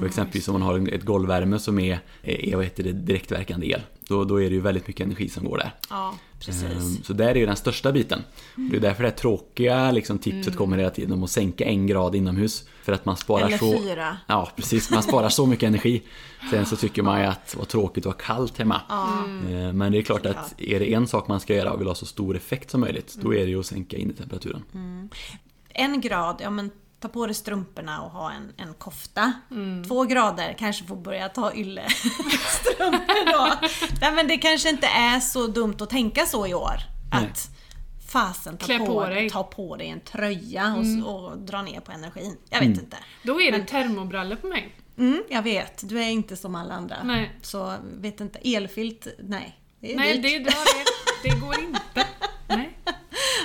[0.01, 3.81] och exempelvis om man har ett golvvärme som är, är vad heter det, direktverkande el.
[4.09, 5.75] Då, då är det ju väldigt mycket energi som går där.
[5.91, 6.63] Ja, precis.
[6.63, 8.23] Ehm, Så där är ju den största biten.
[8.71, 11.87] Det är därför det här tråkiga liksom, tipset kommer hela tiden om att sänka en
[11.87, 12.65] grad inomhus.
[12.83, 13.79] För att man sparar Eller så...
[13.79, 14.17] fyra.
[14.27, 14.91] Ja, precis.
[14.91, 16.03] Man sparar så mycket energi.
[16.51, 18.81] Sen så tycker man ju att vad tråkigt att ha kallt hemma.
[19.51, 21.89] Ehm, Men det är klart att är det en sak man ska göra och vill
[21.89, 24.63] ha så stor effekt som möjligt, då är det ju att sänka innetemperaturen.
[25.75, 26.71] En grad, ja men
[27.01, 29.33] ta på dig strumporna och ha en, en kofta.
[29.89, 33.69] Två grader, kanske får börja ta yllestrumpor då.
[34.01, 36.75] Nej men det kanske inte är så dumt att tänka så i år.
[37.13, 37.25] Nej.
[37.25, 37.51] Att
[38.13, 39.31] fasen ta Klä på, på dig.
[39.31, 42.37] ta på dig en tröja och, s- och dra ner på energin.
[42.51, 42.97] Jag vet inte.
[43.23, 44.75] Då är det termobrallor på mig.
[44.99, 46.97] Mm, jag vet, du är inte som alla andra.
[47.05, 47.39] Nej.
[47.43, 49.59] Så vet inte, elfilt, nej.
[49.81, 50.55] Det är Nej, det, det,
[51.23, 52.07] det går inte.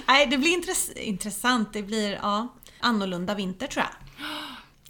[0.07, 0.27] Nej.
[0.27, 1.73] Det blir intress- intressant.
[1.73, 2.47] Det blir ja,
[2.79, 4.23] annorlunda vinter tror jag.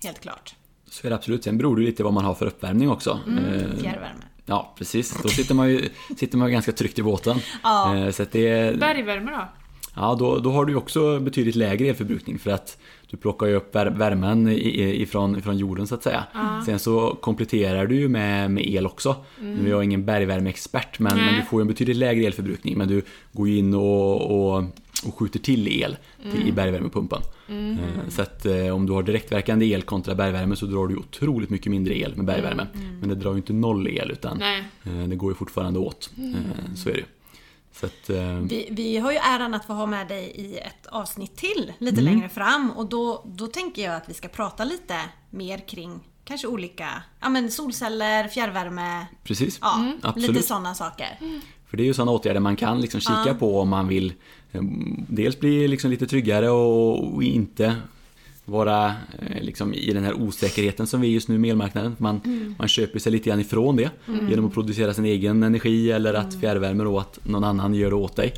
[0.08, 0.56] Helt klart.
[0.90, 1.44] Så är det absolut.
[1.44, 3.20] Sen beror det lite vad man har för uppvärmning också.
[3.28, 4.24] Ehm, Fjärrvärme.
[4.46, 5.18] Ja, precis.
[5.24, 7.40] Då sitter man ju sitter man ganska tryggt i båten.
[7.64, 7.96] Ja.
[7.96, 9.48] Ehm, Så att det, Bergvärme då?
[9.96, 12.78] Ja, då, då har du också betydligt lägre elförbrukning för att
[13.12, 16.24] du plockar ju upp vär- värmen ifrån, ifrån jorden så att säga.
[16.66, 19.16] Sen så kompletterar du ju med, med el också.
[19.42, 22.78] Nu är jag ingen bergvärmeexpert men, men du får ju en betydligt lägre elförbrukning.
[22.78, 23.02] Men du
[23.32, 24.22] går ju in och,
[24.56, 24.64] och,
[25.06, 25.98] och skjuter till el
[26.32, 27.22] till, i bergvärmepumpen.
[27.50, 31.50] Eh, Så att eh, om du har direktverkande el kontra bergvärme så drar du otroligt
[31.50, 32.68] mycket mindre el med bergvärme.
[33.00, 34.42] Men det drar ju inte noll el utan
[34.86, 36.10] eh, det går ju fortfarande åt.
[36.18, 37.04] Eh, Så är det
[37.84, 41.36] att, eh, Vi, vi har ju äran att få ha med dig i ett avsnitt
[41.36, 42.14] till lite Mm.
[42.14, 44.96] längre fram och då, då tänker jag att vi ska prata lite
[45.30, 46.90] mer kring kanske olika
[47.22, 50.30] ja, men solceller, fjärrvärme, precis, ja, absolut.
[50.30, 51.18] lite sådana saker.
[51.70, 54.14] För det är ju sådana åtgärder man kan liksom kika på om man vill
[54.52, 54.62] eh,
[55.10, 57.76] dels bli liksom lite tryggare och inte
[58.48, 58.86] vara
[59.20, 61.96] eh, liksom i den här osäkerheten som vi är just nu med elmarknaden.
[62.00, 62.22] Man,
[62.60, 63.90] man köper sig lite grann ifrån det
[64.30, 67.96] genom att producera sin egen energi eller att fjärrvärme då att någon annan gör det
[67.96, 68.34] åt dig.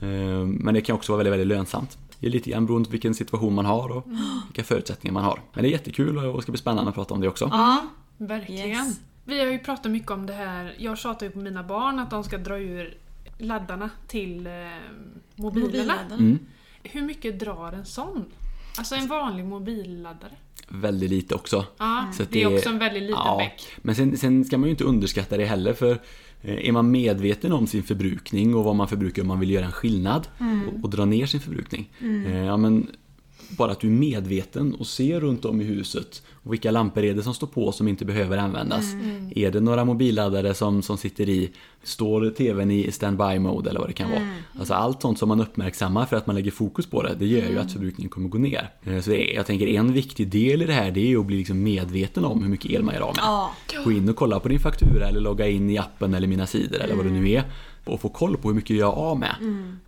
[0.00, 0.08] Eh,
[0.46, 1.98] Men det kan också vara väldigt, väldigt lönsamt.
[2.20, 4.06] Det är lite grann beroende på vilken situation man har och
[4.46, 5.40] vilka förutsättningar man har.
[5.52, 7.48] Men det är jättekul och det ska bli spännande att prata om det också.
[7.52, 7.82] Ja,
[8.18, 8.68] Verkligen.
[8.68, 9.00] Yes.
[9.24, 10.74] Vi har ju pratat mycket om det här.
[10.78, 12.94] Jag tjatar ju på mina barn att de ska dra ur
[13.38, 14.52] laddarna till eh,
[15.36, 15.66] mobilerna.
[15.66, 16.18] mobilladdaren.
[16.20, 16.38] Mm.
[16.82, 18.24] Hur mycket drar en sån?
[18.76, 20.32] Alltså en vanlig mobilladdare?
[20.68, 21.64] Väldigt lite också.
[22.16, 23.66] Så att det är också en väldigt liten ja, bäck.
[23.82, 25.92] Men sen, sen ska man ju inte underskatta det heller för
[26.42, 29.64] eh, är man medveten om sin förbrukning och vad man förbrukar om man vill göra
[29.64, 31.90] en skillnad och, och dra ner sin förbrukning.
[32.00, 32.90] Eh, Ja, men
[33.56, 37.14] bara att du är medveten och ser runt om i huset och vilka lampor är
[37.14, 38.84] det som står på som inte behöver användas.
[39.36, 41.50] Är det några mobilladdare som, som sitter i?
[41.82, 44.28] Står TVn i standby mode eller vad det kan vara?
[44.58, 47.48] Alltså allt sånt som man uppmärksammar för att man lägger fokus på det, det gör
[47.50, 48.70] ju att förbrukningen kommer gå ner.
[48.84, 51.36] Eh, Så är, jag tänker en viktig del i det här det är att bli
[51.36, 53.24] liksom medveten om hur mycket el man gör av med.
[53.84, 56.80] Gå in och kolla på din faktura eller logga in i appen eller mina sidor
[56.80, 57.44] eller vad det nu är.
[57.84, 59.34] Och få koll på hur mycket jag är av med.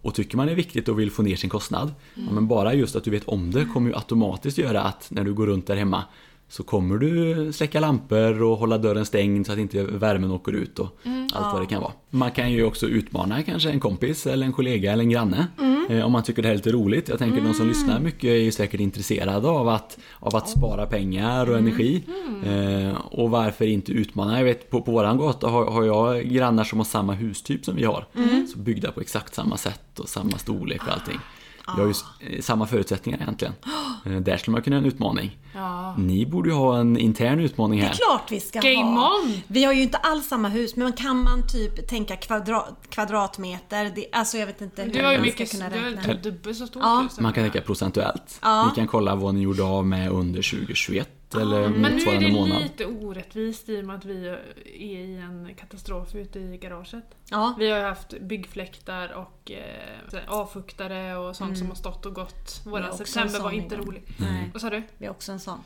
[0.03, 1.95] Och tycker man det är viktigt och vill få ner sin kostnad.
[2.15, 5.25] Ja, men bara just att du vet om det kommer ju automatiskt göra att när
[5.25, 6.05] du går runt där hemma
[6.53, 10.79] så kommer du släcka lampor och hålla dörren stängd så att inte värmen åker ut
[10.79, 10.99] och
[11.33, 11.93] allt vad det kan vara.
[12.11, 15.47] Man kan ju också utmana kanske en kompis eller en kollega eller en granne
[15.91, 17.09] eh, om man tycker det här är lite roligt.
[17.09, 20.87] Jag tänker de som lyssnar mycket är ju säkert intresserade av att, av att spara
[20.87, 22.03] pengar och energi.
[22.45, 24.39] Eh, och varför inte utmana?
[24.39, 27.77] Jag vet på, på våran gata har, har jag grannar som har samma hustyp som
[27.77, 28.07] vi har.
[28.53, 31.19] Så byggda på exakt samma sätt och samma storlek och allting.
[31.67, 33.55] Vi har ju s- eh, samma förutsättningar egentligen.
[34.07, 35.39] Eh, Där skulle man kunna ha en utmaning.
[35.55, 35.95] Ja.
[35.99, 37.93] Ni borde ju ha en intern utmaning Det här.
[37.93, 39.11] är klart vi ska Game ha.
[39.25, 39.41] on!
[39.47, 43.93] Vi har ju inte alls samma hus, men kan man typ tänka kvadra kvadratmeter?
[43.95, 45.91] Det, alltså jag vet inte hur Du har ju man mycket, ska kunna du har
[45.91, 46.03] räkna.
[46.15, 47.01] typ dubbelt så stort Ja.
[47.03, 48.39] hus Man kan jag tänka procentuellt.
[48.43, 48.67] Ja.
[48.69, 52.27] Ni kan kolla vad ni gjorde av med under 2021 eller Men nu är motsvarande
[52.27, 52.63] det månad.
[52.63, 57.05] lite orättvist i och med att vi är i en katastrof ute i garaget.
[57.31, 57.55] Ja.
[57.59, 62.63] Vi har ju haft byggfläktar och eh, avfuktare och sånt som har stått och gått.
[62.67, 63.87] En september var inte igång.
[63.87, 64.03] rolig.
[64.17, 64.83] Nej, Vad sa du?
[64.99, 65.59] vi har också en sån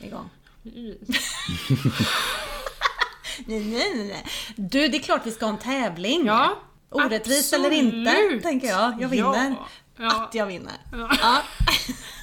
[0.00, 0.30] igång.
[3.46, 4.24] Nej, nej, nej.
[4.56, 6.26] Du, det är klart vi ska ha en tävling.
[6.26, 6.58] Ja,
[6.90, 9.00] Orättvist eller inte, tänker jag.
[9.02, 9.50] Jag vinner.
[9.50, 10.24] Ja, ja.
[10.24, 10.72] Att jag vinner.
[10.92, 11.42] Ja.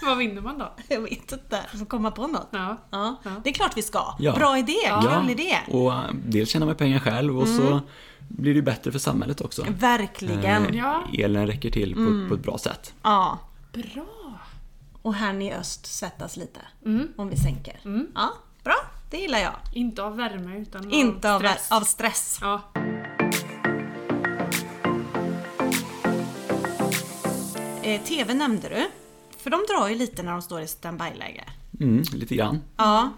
[0.02, 0.74] Ja, Vad vinner man då?
[0.88, 1.60] jag vet inte.
[1.72, 2.48] Jag får komma på något.
[2.52, 2.78] Ja.
[2.92, 3.30] Ja, Ja.
[3.44, 4.16] det är klart vi ska.
[4.20, 4.34] Ja.
[4.36, 5.58] Bra idé, kul idé.
[5.68, 7.80] Och eh, dels tjänar man pengar själv och så
[8.28, 9.66] blir det bättre för samhället också.
[9.70, 10.66] Verkligen.
[10.66, 11.04] Eh, Ja.
[11.14, 12.94] Elen räcker till på, på ett bra sätt.
[13.04, 13.38] Ja.
[13.74, 14.06] Bra!
[15.02, 16.60] Och här i öst svettas lite.
[17.16, 17.80] Om vi sänker.
[18.16, 18.30] Ja,
[18.64, 18.76] bra.
[19.10, 19.54] Det gillar jag.
[19.74, 21.72] Inte av värme utan Inte av av stress.
[21.72, 22.40] av stress.
[22.42, 22.62] Ja.
[27.84, 28.88] Eh, TV nämnde du.
[29.44, 31.44] För de drar ju lite när de står i standby-läge.
[31.80, 32.62] Mm, lite grann.
[32.78, 33.10] Ja.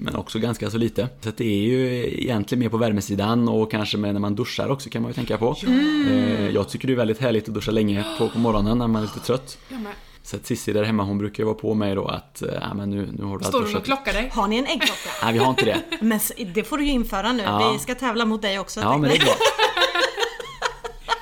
[0.00, 1.08] Men också ganska så lite.
[1.20, 4.90] Så det är ju egentligen mer på värmesidan och kanske med när man duschar också
[4.90, 5.56] kan man ju tänka på.
[5.66, 9.02] Eh, Jag tycker det är väldigt härligt att duscha länge på, på morgonen när man
[9.02, 9.58] är lite trött.
[10.22, 12.74] Så att Cissi där hemma hon brukar ju vara på mig då att eh, ja,
[12.74, 13.78] men nu, nu har du Står hon duschat.
[13.80, 14.30] och klockar dig?
[14.34, 15.10] Har ni en äggklocka?
[15.22, 15.78] Nej vi har inte det.
[16.00, 16.20] Men
[16.54, 17.42] det får du ju införa nu.
[17.42, 17.72] Ja.
[17.72, 18.80] Vi ska tävla mot dig också.
[18.80, 19.34] Ja men det är bra.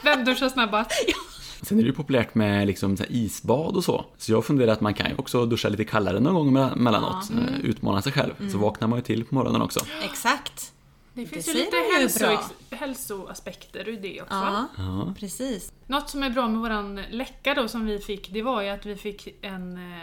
[0.05, 0.91] Vem duschar snabbast?
[1.67, 4.05] Sen är det ju populärt med liksom så här isbad och så.
[4.19, 7.31] Så jag funderar att man kan ju också duscha lite kallare någon gång mellan- emellanåt.
[7.31, 8.51] eh, Utmana sig själv.
[8.53, 9.81] Så vaknar man ju till på morgonen också.
[10.05, 10.73] Exakt.
[11.15, 12.37] Det finns Det ju lite ser ju bra.
[12.37, 14.35] hälso, hälsoaspekter i det också.
[14.35, 15.15] Ja, Ja.
[15.19, 15.73] precis.
[15.87, 18.87] Något som är bra med våran läcka då som vi fick, det var ju att
[18.87, 20.01] vi fick en eh,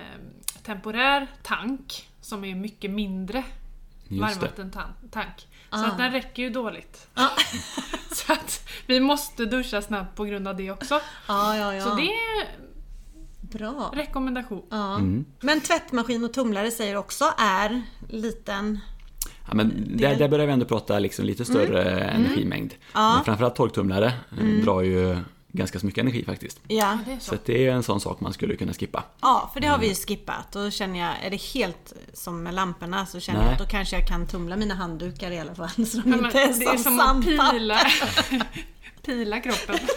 [0.64, 3.44] temporär tank som är mycket mindre
[4.08, 4.40] Just
[5.74, 5.86] varmvattentank.
[5.86, 5.92] Så Ah.
[5.92, 7.08] att den räcker ju dåligt.
[8.12, 11.00] så att vi måste duscha snabbt på grund av det också.
[11.28, 11.84] Ja, ja, ja.
[11.84, 12.48] Så det är
[13.58, 13.92] Bra.
[13.96, 14.64] rekommendation.
[14.72, 15.26] Mm.
[15.42, 18.80] Men tvättmaskin och tumlare säger också är liten...
[19.48, 22.74] Ja, men där, där börjar vi ändå prata liksom lite större energimängd.
[22.94, 23.16] Ja.
[23.16, 25.18] Men framförallt torktumlare eh, drar ju
[25.56, 26.60] ganska så mycket energi faktiskt.
[26.68, 26.98] Ja.
[27.06, 27.38] Det är Så så.
[27.46, 29.04] det är en sån sak man skulle kunna skippa.
[29.22, 30.56] ja, för det har vi ju skippat.
[30.56, 33.48] Och då känner jag, är det helt som med lamporna så känner Nej.
[33.48, 35.70] jag att då kanske jag kan tumla mina handdukar i alla fall.
[35.70, 37.80] Så de Ja, inte är det är som som att pila,
[39.06, 39.76] pila kroppen.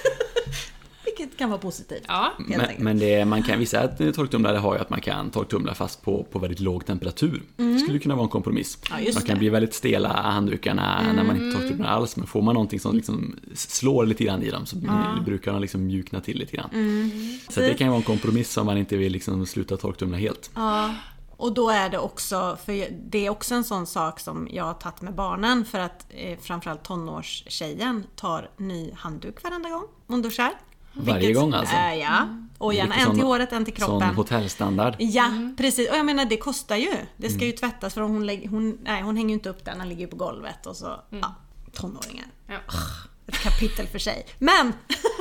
[1.19, 2.05] Vilket kan vara positivt.
[2.09, 2.33] Ja.
[2.39, 6.27] Men, men det, man kan, vissa torktumlare har ju att man kan torktumla fast på,
[6.33, 7.43] på väldigt låg temperatur.
[7.57, 8.79] Det skulle kunna vara en kompromiss.
[8.91, 9.37] Ja, De kan det.
[9.37, 12.17] bli väldigt stela handdukarna när man inte torktumlar alls.
[12.17, 14.77] Men får man någonting som liksom slår lite grann i dem så
[15.25, 16.71] brukar de liksom mjukna till lite grann.
[17.49, 20.51] Så det kan ju vara en kompromiss om man inte vill liksom sluta torktumla helt.
[20.55, 20.95] Ja,
[21.37, 24.75] och då är det också, för det är också en sån sak som jag har
[24.75, 30.53] tagit med barnen för att eh, framförallt tonårstjejen tar ny handduk varenda gång hon duschar.
[30.97, 31.77] Varje gång alltså?
[31.77, 32.29] Äh, ja,
[32.59, 34.15] och gärna en till sån- håret, en till Sån kroppen.
[34.15, 34.97] hotellstandard.
[34.99, 35.57] Ja, Mm.
[35.57, 35.91] precis.
[35.91, 36.93] Och jag menar det kostar ju.
[37.17, 37.57] Det ska ju Mm.
[37.57, 40.07] tvättas för hon, lägger, hon, nej, hon hänger ju inte upp den, den ligger ju
[40.09, 41.35] på golvet och så, ja,
[41.73, 42.27] tonåringar.
[42.47, 42.55] Ja.
[43.27, 44.27] Ett kapitel för sig.
[44.39, 44.73] Men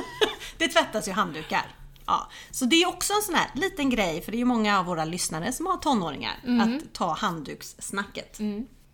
[0.58, 1.66] det tvättas ju handdukar.
[2.06, 4.78] Ja, så det är också en sån här liten grej, för det är ju många
[4.78, 8.38] av våra lyssnare som har tonåringar, att ta handdukssnacket.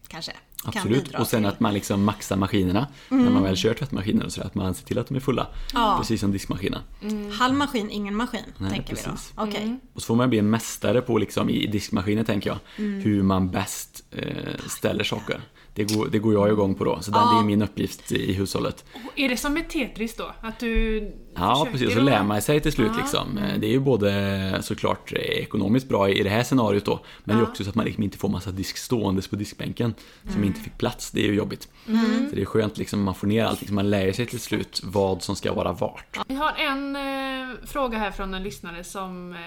[0.08, 0.32] Kanske.
[0.64, 4.32] Absolut, och sen till- att man liksom maxar maskinerna när man väl kör tvättmaskiner och
[4.32, 5.46] så att man ser till att de är fulla.
[5.74, 5.96] Ja.
[6.00, 6.80] Precis som diskmaskinen.
[7.38, 9.06] Halv maskin, ingen maskin, Nej, tänker precis.
[9.06, 9.42] vi då.
[9.42, 9.78] Okej.
[9.94, 12.58] Och så får man bli en mästare på liksom i diskmaskinen tänker jag,
[13.02, 14.24] hur man bäst eh,
[14.68, 15.40] ställer saker.
[15.74, 18.32] Det går, det går jag igång på då, så den, det är min uppgift i
[18.32, 18.84] hushållet.
[18.94, 20.32] Och Är det som med Tetris då?
[20.40, 21.94] Att du Ja, precis.
[21.94, 23.38] Så lär man sig till slut liksom.
[23.38, 27.36] Eh, Det är ju både såklart eh, ekonomiskt bra i det här scenariot då, men
[27.36, 29.94] det är också så att man liksom inte får massa disk ståendes på diskbänken
[30.32, 31.10] som inte fick plats.
[31.10, 31.68] Det är ju jobbigt.
[32.30, 35.22] Så det är skönt liksom, man får ner allting, man lär sig till slut vad
[35.22, 36.18] som ska vara vart.
[36.28, 39.38] Vi har en eh, fråga här från en lyssnare som, eh,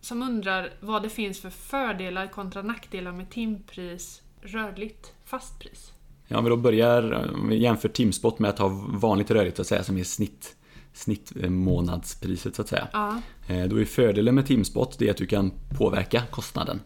[0.00, 5.92] som undrar vad det finns för fördelar kontra nackdelar med timpris, rörligt, fastpris.
[6.28, 9.62] Ja, om vi då börjar, om vi jämför Timspot med att ha vanligt rörligt så
[9.62, 10.56] att säga, som är snitt,
[10.92, 12.88] snitt eh, månadspriset så att säga.
[12.92, 13.20] Ja.
[13.48, 16.80] Eh, Då är fördelen med Timspot det är att du kan påverka kostnaden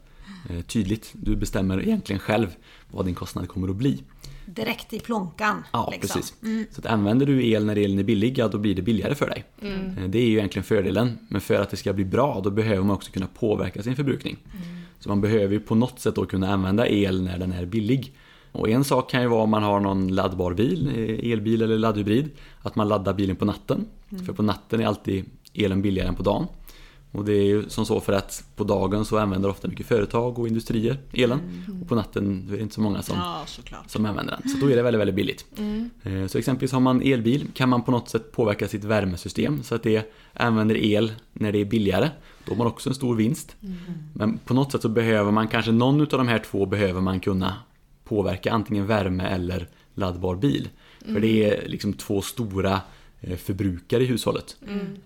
[0.51, 1.11] eh, tydligt.
[1.13, 2.55] Du bestämmer egentligen själv
[2.91, 4.03] vad din kostnad kommer att bli.
[4.47, 5.63] Direkt i plånkan.
[5.73, 6.21] Ja, liksom.
[6.21, 6.35] precis.
[6.75, 9.29] Så att använder du el när elen är billig, ja då blir det billigare för
[9.29, 9.45] dig.
[9.61, 11.19] Eh, Det är ju egentligen fördelen.
[11.29, 14.37] Men för att det ska bli bra, då behöver man också kunna påverka sin förbrukning.
[15.01, 18.13] Så man behöver ju på något sätt då kunna använda el när den är billig.
[18.55, 21.79] Och en sak kan ju vara om man har någon laddbar bil, eh, elbil eller
[21.79, 22.31] laddhybrid,
[22.63, 23.85] att man laddar bilen på natten.
[24.27, 25.25] För på natten är alltid
[25.55, 26.47] elen billigare än på dagen.
[27.13, 30.39] Och det är ju som så för att på dagen så använder ofta mycket företag
[30.39, 31.41] och industrier elen.
[31.83, 33.17] Och på natten är det inte så många som,
[33.71, 34.51] Ja, som använder den.
[34.51, 35.45] Så då är det väldigt, väldigt billigt.
[36.03, 39.75] Eh, Så exempelvis har man elbil kan man på något sätt påverka sitt värmesystem så
[39.75, 42.11] att det använder el när det är billigare.
[42.45, 43.57] Då har man också en stor vinst.
[44.13, 47.21] Men på något sätt så behöver man kanske någon av de här två behöver man
[47.21, 47.55] kunna
[48.05, 50.69] påverka antingen värme eller laddbar bil.
[51.05, 52.81] För det är liksom två stora
[53.21, 54.57] eh, förbrukare i hushållet.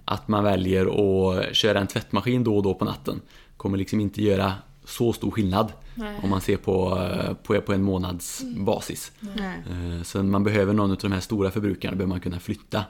[0.04, 3.20] Att man väljer att köra en tvättmaskin då och då på natten
[3.56, 4.52] kommer liksom inte göra
[4.84, 6.20] så stor skillnad Nej.
[6.22, 9.12] om man ser på, eh, på, på en månads basis.
[9.20, 9.62] Nej.
[9.70, 12.84] Eh, Så man behöver någon av de här stora förbrukarna behöver man kunna flytta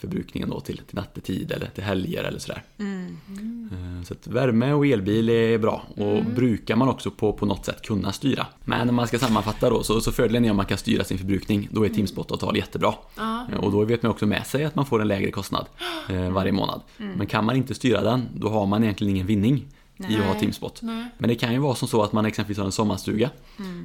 [0.00, 2.62] förbrukningen då till, till nattetid eller till helger eller sådär.
[2.78, 7.82] Eh, Så värme och elbil är bra och brukar man också på, på något sätt
[7.82, 8.46] kunna styra.
[8.64, 11.18] Men om man ska sammanfatta då så, så fördelen är om man kan styra sin
[11.18, 11.68] förbrukning.
[11.72, 12.94] Då är Teamspot-avtal jättebra.
[13.16, 13.46] Ja.
[13.52, 15.66] Eh, Och då vet man också med sig att man får en lägre kostnad
[16.08, 16.80] eh, varje månad.
[16.96, 19.66] Men kan man inte styra den, då har man egentligen ingen vinning
[20.08, 20.40] i att ha Nej.
[20.40, 20.82] Teamspot.
[20.82, 21.04] Nej.
[21.18, 23.30] Men det kan ju vara som så att man exempelvis har en sommarstuga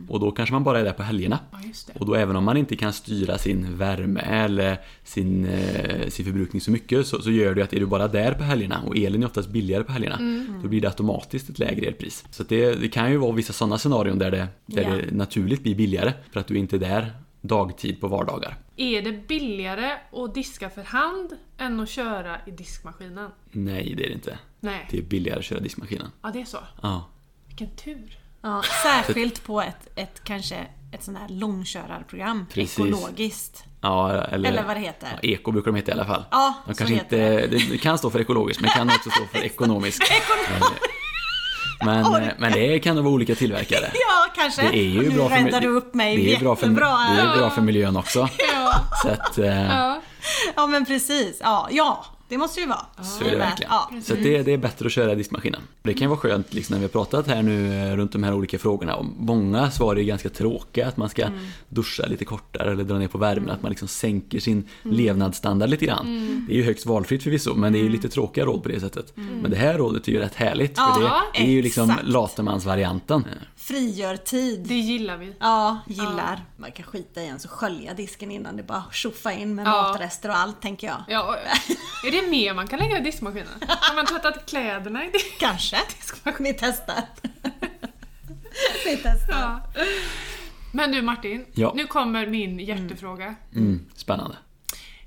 [0.10, 1.40] och då kanske man bara är där på helgerna.
[1.52, 1.60] Ja.
[2.00, 6.62] Och då även om man inte kan styra sin värme eller sin, eh, sin förbrukning
[6.62, 9.24] så mycket så, så gör det att är du bara där på helgerna och elen
[9.24, 10.18] är oftast billigare på helgerna
[10.62, 12.26] då blir det automatiskt ett lägre elpris.
[12.32, 14.90] Så det, det kan ju vara vissa sådana scenarion där, det, där Ja.
[14.90, 17.12] det naturligt blir billigare för att du inte är där
[17.42, 18.58] dagtid på vardagar.
[18.78, 23.30] Är det billigare att diska för hand än att köra i diskmaskinen?
[23.52, 24.40] Nej, det är det inte.
[24.66, 24.88] Nej.
[24.92, 26.12] Det är billigare att köra diskmaskinen.
[26.22, 26.58] Ja, det är så.
[26.82, 27.10] Ja.
[27.48, 28.18] Vilken tur.
[28.42, 32.46] Ja, särskilt på ett, ett kanske ett sånt här långkörarprogram.
[32.54, 32.80] Precis.
[32.80, 33.64] Ekologiskt.
[33.82, 35.20] Ja, eller, Eller vad det heter.
[35.22, 36.24] Ja, eko brukar de heta i alla fall.
[36.32, 37.78] Ja, de så kanske heter inte, det.
[37.78, 40.12] kan stå för ekologiskt men kan också stå för ekonomisk.
[40.12, 40.18] Eh,
[41.86, 43.92] Men, eh, men det kan nog vara olika tillverkare.
[43.94, 44.62] Ja, kanske.
[44.62, 47.22] Det är ju nu bra räddar du upp mig det är bra för, jättebra det
[47.22, 48.30] är bra för miljön också.
[48.54, 48.74] Ja.
[49.02, 50.02] Så att, eh, ja.
[50.56, 51.38] Ja, men precis.
[51.44, 52.86] Ja, ja det måste ju vara.
[53.04, 53.72] så är det verkligen.
[53.72, 53.92] Ja.
[54.04, 55.62] Så det, det är bättre att köra diskmaskinen.
[55.84, 58.24] Det kan ju vara skönt liksom, när vi har pratat här nu eh, runt de
[58.24, 58.96] här olika frågorna.
[58.96, 60.88] Och många svar är ganska tråkiga.
[60.88, 61.40] Att man ska Mm.
[61.70, 63.50] duscha lite kortare eller dra ner på värmen.
[63.50, 66.08] Att man liksom sänker sin levnadsstandard lite grann.
[66.08, 66.46] Mm.
[66.48, 68.80] Det är ju högst valfritt förvisso men det är ju lite tråkiga råd på det
[68.80, 69.14] sättet.
[69.16, 70.76] Men det här rådet är ju rätt härligt.
[70.78, 71.04] För Mm.
[71.04, 72.08] Ja, det, det är ju liksom exakt.
[72.08, 73.26] latemansvarianten.
[73.68, 74.60] Frigör tid.
[74.68, 75.34] Det gillar vi.
[75.40, 76.46] Ja, gillar.
[76.58, 79.72] Man kan skita i en så skölja disken innan det bara tjoffa in med Ja.
[79.82, 81.04] matrester och allt tänker jag.
[81.08, 81.38] Ja,
[82.08, 83.48] är det mer man kan lägga i diskmaskinen?
[83.68, 85.40] Har man tvättat kläderna i disk?
[85.40, 85.78] Kanske.
[86.40, 87.04] Vi testar.
[88.86, 89.30] Vi testar.
[89.30, 89.62] Ja.
[90.72, 91.74] Men du Martin, Ja.
[91.76, 93.36] nu kommer min hjärtefråga.
[93.56, 94.38] Mm, spännande.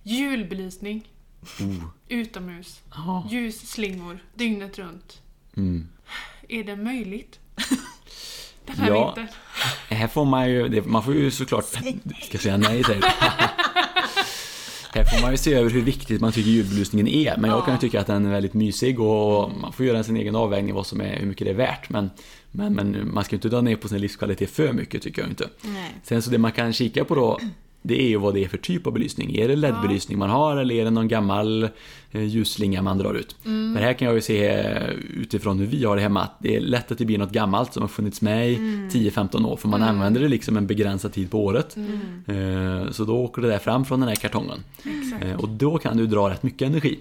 [0.02, 1.08] Julbelysning,
[1.60, 1.84] Oh.
[2.08, 3.28] utomhus, Ja.
[3.30, 5.22] ljusslingor dygnet runt.
[5.56, 5.88] Mm.
[6.48, 7.38] Är det möjligt?
[8.68, 9.14] Den här Ja.
[9.16, 9.34] vintern.
[9.88, 11.64] Här får man ju, man får ju såklart,
[12.22, 13.00] ska säga nej du.
[14.94, 17.36] Här får man ju se över hur viktigt man tycker julbelysningen är.
[17.36, 20.16] Men jag kan ju tycka att den är väldigt mysig och man får göra sin
[20.16, 21.88] egen avvägning vad som är, hur mycket det är värt.
[21.90, 22.10] Men,
[22.50, 25.30] men, men man ska ju inte dra ner på sin livskvalitet för mycket tycker jag
[25.30, 25.48] inte.
[25.62, 25.94] Nej.
[26.02, 27.38] Sen så det man kan kika på då
[27.82, 29.36] det är ju vad det är för typ av belysning.
[29.36, 31.68] Är det LED-belysning man har eller är det någon gammal
[32.12, 33.36] eh, ljusslinga man drar ut?
[33.44, 33.72] Mm.
[33.72, 36.56] Men här kan jag ju se eh, utifrån hur vi har det hemma att det
[36.56, 38.88] är lätt att det blir något gammalt som har funnits med i Mm.
[38.88, 41.76] 10-15 år för man använder det liksom en begränsad tid på året.
[41.76, 42.82] Mm.
[42.84, 44.64] Eh, Så då åker det där fram från den här kartongen.
[45.38, 46.98] Och då kan du dra rätt mycket energi.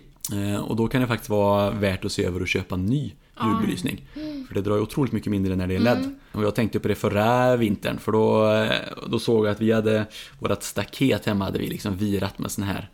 [0.68, 3.14] Och då kan det faktiskt vara värt att se över och köpa ny
[3.46, 4.06] julbelysning.
[4.48, 6.16] För det drar ju otroligt mycket mindre när det är LED.
[6.32, 8.72] Och jag tänkte på det förra vintern för då, eh,
[9.08, 10.06] då såg jag att vi hade
[10.40, 12.90] vårt staket hemma hade vi liksom virat med sån här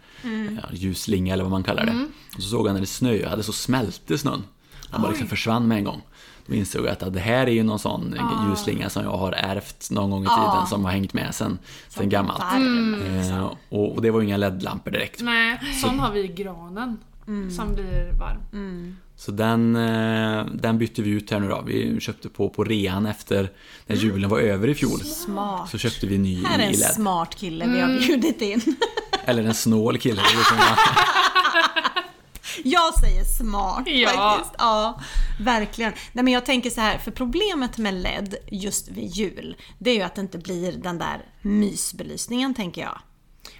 [0.61, 2.07] ja, ljusslinga eller vad man kallar det.
[2.35, 4.43] Och så såg jag när det snöade så smälte snön.
[4.91, 6.01] Den bara liksom försvann med en gång.
[6.45, 8.15] Då insåg jag att det här är ju någon sån
[8.49, 11.57] ljusslinga som jag har ärvt någon gång i tiden som har hängt med sen,
[11.89, 12.39] sen gammalt.
[12.39, 13.01] Varm.
[13.01, 15.21] Eh, och, och det var ju inga LED-lampor direkt.
[15.21, 16.97] Nej, sån har vi i granen.
[17.55, 18.95] Som blir varm.
[19.15, 21.61] Så den, eh, den bytte vi ut här nu då.
[21.67, 23.51] Vi köpte på, på rean efter
[23.87, 24.99] när julen var över i fjol.
[24.99, 25.69] Smart.
[25.69, 26.79] Så köpte vi ny Här är en LED.
[26.93, 28.61] smart kille vi har bjudit in.
[29.25, 30.21] Eller en snål kille.
[30.21, 30.57] liksom-
[32.63, 34.09] Jag säger smart Ja.
[34.09, 34.55] faktiskt.
[34.57, 34.99] Ja,
[35.39, 35.93] verkligen.
[36.13, 39.95] Nej, men jag tänker så här, för problemet med LED just vid jul, det är
[39.95, 42.99] ju att det inte blir den där mysbelysningen tänker jag.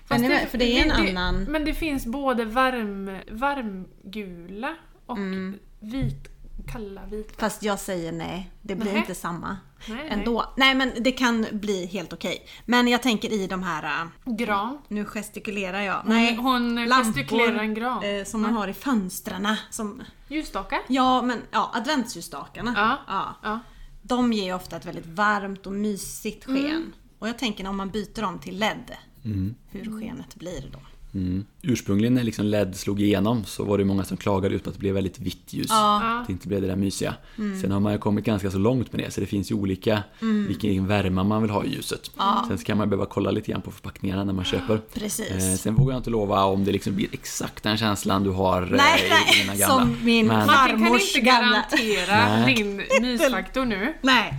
[0.06, 1.44] Fast med, för det är en det, annan...
[1.44, 4.76] Men det finns både varm, varmgula
[5.06, 5.60] och Mm.
[5.80, 6.28] vit,
[6.68, 7.34] kalla vita.
[7.38, 9.00] Fast jag säger nej, det blir Nej.
[9.00, 9.58] inte samma
[9.90, 10.54] Nej, ändå.
[10.58, 10.76] Nej.
[10.76, 12.46] men det kan bli helt okej.
[12.66, 13.84] Men jag tänker i de här,
[14.26, 14.78] äh, Gran.
[14.88, 18.04] nu gestikulerar jag, nej, hon gestikulerar en gran.
[18.04, 19.48] eh, som man har i fönstren.
[19.70, 20.80] Som, Ljusstakar.
[20.88, 22.74] ja men ja, adventsljusstakarna.
[22.76, 22.98] Ja.
[23.08, 23.36] Ja.
[23.50, 23.60] Ja.
[24.02, 26.56] De ger ju ofta ett väldigt varmt och mysigt sken.
[26.66, 26.94] Mm.
[27.20, 28.92] Och jag tänker om man byter dem till LED,
[29.26, 29.56] Mm.
[29.72, 30.80] hur skenet blir då.
[31.20, 31.46] Mm.
[31.62, 34.76] Ursprungligen när liksom LED slog igenom så var det många som klagade ut på att
[34.76, 35.68] det blev väldigt vitt ljus.
[35.70, 36.02] Ja.
[36.22, 37.16] Att det inte blev det där mysiga.
[37.38, 37.62] Mm.
[37.62, 40.04] Sen har man ju kommit ganska så långt med det så det finns ju olika
[40.48, 42.12] vilken värme man vill ha i ljuset.
[42.48, 44.78] Sen så kan man behöva kolla lite grann på förpackningarna när man köper.
[44.94, 45.30] Precis.
[45.32, 48.62] Eh, sen vågar jag inte lova om det liksom blir exakt den känslan du har
[48.62, 49.76] eh, Nej, i nej, dina gamla.
[49.86, 52.56] som min Men, far- Martin kan Farmors inte gamla- garantera Nej.
[52.56, 53.94] din mysfaktor nu.
[54.02, 54.34] Nej,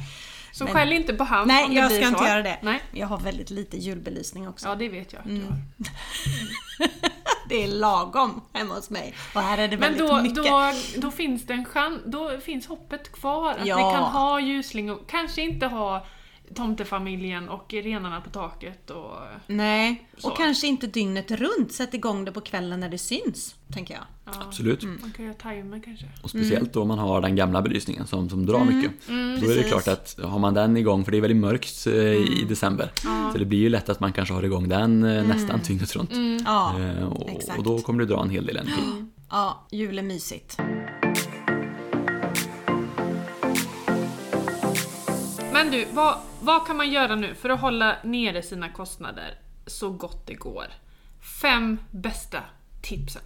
[0.55, 2.13] Så skäll inte på han nej om det jag blir ska så.
[2.13, 2.59] inte göra det.
[2.63, 2.81] Nej.
[2.93, 4.69] Jag har väldigt lite julbelysning också.
[4.69, 5.59] Ja, det vet jag att du har.
[7.49, 9.15] Det är lagom hemma hos mig.
[9.35, 10.45] Och här är det Men väldigt då, mycket.
[10.45, 13.51] då, då finns det en chans, då finns hoppet kvar.
[13.51, 13.77] Att Ja.
[13.77, 16.07] ni kan ha ljusling och kanske inte ha
[16.55, 19.13] tomtefamiljen och renarna på taket och...
[19.47, 20.31] Nej, Så.
[20.31, 21.73] och kanske inte dygnet runt.
[21.73, 24.03] Sätt igång det på kvällen när det syns, tänker jag.
[24.25, 24.83] Ja, absolut.
[24.83, 26.07] man kan göra timer kanske.
[26.23, 28.91] Och speciellt då om man har den gamla belysningen som, som drar mycket.
[29.07, 29.67] då är det precis.
[29.67, 31.93] klart att har man den igång, för det är väldigt mörkt eh,
[32.41, 32.91] i december.
[33.33, 36.11] Så det blir ju lätt att man kanske har igång den eh, nästan dygnet runt.
[36.45, 37.59] Ja, Eh, och, exakt.
[37.59, 38.83] och då kommer det dra en hel del energi.
[39.31, 40.59] ja jul är mysigt.
[45.55, 49.91] Men du, vad, vad kan man göra nu för att hålla nere sina kostnader så
[49.91, 50.65] gott det går?
[51.43, 52.39] Fem bästa
[52.83, 53.23] tipsen.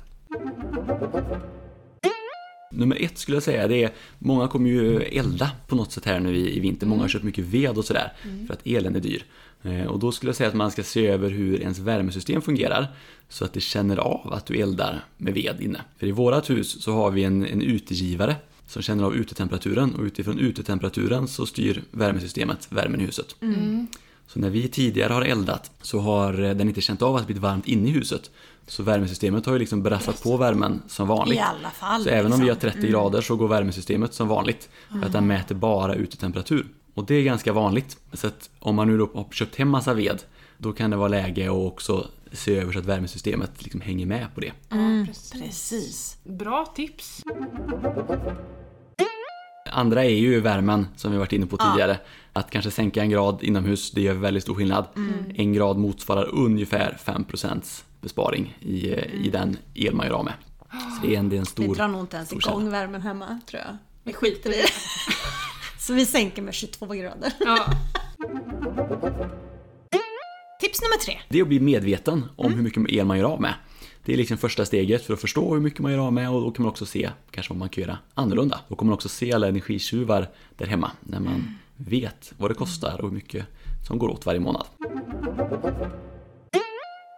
[2.72, 6.20] Nummer ett skulle jag säga, det är många kommer ju elda på något sätt här
[6.20, 6.86] nu i, i vinter.
[6.86, 8.12] Många har köpt mycket ved och sådär
[8.46, 9.24] för att elen är dyr.
[9.62, 12.86] Eh, och då skulle jag säga att man ska se över hur ens värmesystem fungerar
[13.28, 15.80] så att det känner av att du eldar med ved inne.
[15.98, 18.36] För i vårat hus så har vi en, en utegivare
[18.68, 23.36] som känner av utetemperaturen och utifrån utetemperaturen så styr värmesystemet värmen i huset.
[24.26, 27.26] Så när vi tidigare har eldat så har eh, den inte känt av att det
[27.26, 28.30] blivit varmt inne i huset.
[28.66, 31.38] Så värmesystemet har ju liksom brassat på värmen som vanligt.
[31.38, 32.70] I alla fall, Så även om vi har liksom.
[32.70, 34.68] 30 grader så går värmesystemet som vanligt.
[34.88, 36.66] För att den mäter bara utetemperatur.
[36.94, 37.96] Och det är ganska vanligt.
[38.12, 40.22] Så att om man nu då har köpt hem massa ved
[40.58, 44.34] då kan det vara läge att också se över så att värmesystemet liksom hänger med
[44.34, 44.52] på det.
[45.06, 45.32] Precis.
[45.32, 46.18] Precis.
[46.24, 47.22] Bra tips.
[49.72, 51.98] Andra är ju värmen som vi varit inne på tidigare.
[52.32, 54.84] Att kanske sänka en grad inomhus, det gör väldigt stor skillnad.
[55.34, 58.86] En grad motsvarar ungefär 5% besparing i,
[59.26, 60.34] i den el man gör av med.
[60.70, 61.74] Så det är en, det är en Vi stor...
[61.74, 63.76] drar nog inte ens igång värmen hemma, tror jag.
[64.04, 64.68] Vi skiter i det.
[65.78, 67.32] Så vi sänker med 22 grader.
[67.38, 67.66] Ja.
[70.60, 71.18] Tips nummer tre.
[71.28, 72.56] Det är att bli medveten om Mm.
[72.56, 73.54] hur mycket el man gör av med.
[74.08, 76.40] Det är liksom första steget för att förstå hur mycket man gör av med och
[76.40, 78.60] då kan man också se kanske vad man kan göra annorlunda.
[78.68, 81.44] Då kommer man också se alla energitjuvar där hemma när man Mm.
[81.76, 83.46] vet vad det kostar och hur mycket
[83.86, 84.66] som går åt varje månad.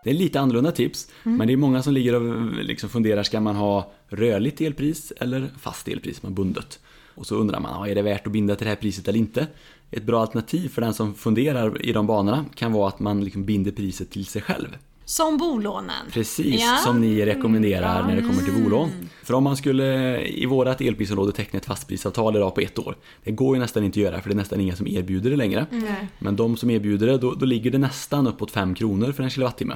[0.05, 1.38] Det är lite annorlunda tips, Mm.
[1.38, 5.51] men det är många som ligger och liksom funderar, ska man ha rörligt elpris eller
[5.61, 6.80] fast elpris, man bundet?
[7.14, 9.47] Och så undrar man, är det värt att binda till det här priset eller inte?
[9.91, 13.45] Ett bra alternativ för den som funderar i de banorna kan vara att man liksom
[13.45, 14.76] binder priset till sig själv.
[15.11, 16.07] Som bolånen.
[16.13, 16.77] Precis, Ja.
[16.85, 18.91] som ni rekommenderar när det kommer till bolån.
[19.25, 22.97] För om man skulle i vårat elprisområde teckna ett fastprisavtal idag på ett år.
[23.25, 25.37] Det går ju nästan inte att göra för det är nästan inga som erbjuder det
[25.37, 25.67] längre.
[26.19, 29.31] Men de som erbjuder det, då, då ligger det nästan uppåt 5 kronor för en
[29.31, 29.75] kilowattimme.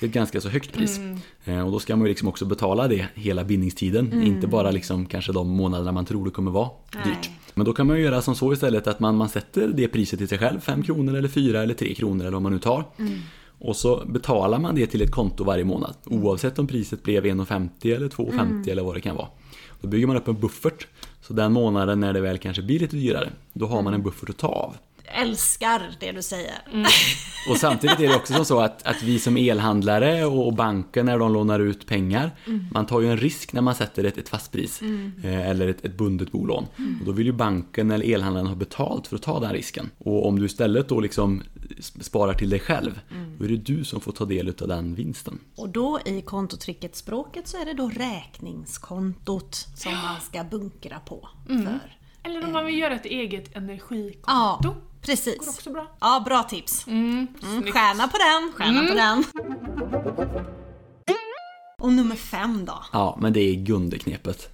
[0.00, 1.00] Det är ett ganska så högt pris.
[1.44, 4.22] Eh, Och då ska man ju liksom också betala det hela bindningstiden.
[4.22, 6.68] Inte bara liksom kanske de månaderna man tror det kommer vara
[7.04, 7.30] dyrt.
[7.54, 10.18] Men då kan man ju göra som så istället att man, man sätter det priset
[10.18, 10.60] till sig själv.
[10.60, 12.84] 5 kronor eller 4 eller 3 kronor eller vad man nu tar.
[13.60, 15.94] Och så betalar man det till ett konto varje månad.
[16.06, 19.28] Oavsett om priset blev 1,50 eller 2,50 eller vad det kan vara.
[19.80, 20.86] Då bygger man upp en buffert.
[21.20, 24.30] Så den månaden när det väl kanske blir lite dyrare, då har man en buffert
[24.30, 24.76] att ta av.
[25.14, 26.58] Älskar det du säger.
[27.50, 31.18] Och samtidigt är det också som så att, att vi som elhandlare och banken när
[31.18, 32.30] de lånar ut pengar,
[32.72, 34.82] man tar ju en risk när man sätter ett, ett fastpris
[35.24, 36.66] eh, eller ett, ett bundet bolån.
[37.00, 39.90] Och då vill ju banken eller elhandlaren ha betalt för att ta den risken.
[39.98, 41.42] Och om du istället då liksom
[42.00, 43.00] sparar till dig själv,
[43.38, 45.38] då är det du som får ta del av den vinsten.
[45.56, 51.28] Och då i kontotricket språket så är det då räkningskontot som man ska bunkra på.
[51.46, 51.96] För.
[52.22, 54.18] Eller om man vill göra ett eget energikonto.
[54.26, 54.60] Ja,
[55.00, 55.48] Går precis.
[55.48, 55.86] också bra.
[56.00, 56.86] Ja, bra tips.
[56.86, 59.24] Mm, Mm, stjärna på den, stjärna på den.
[61.78, 62.84] Och nummer fem då?
[62.92, 64.48] Ja, men det är Gunde-knepet.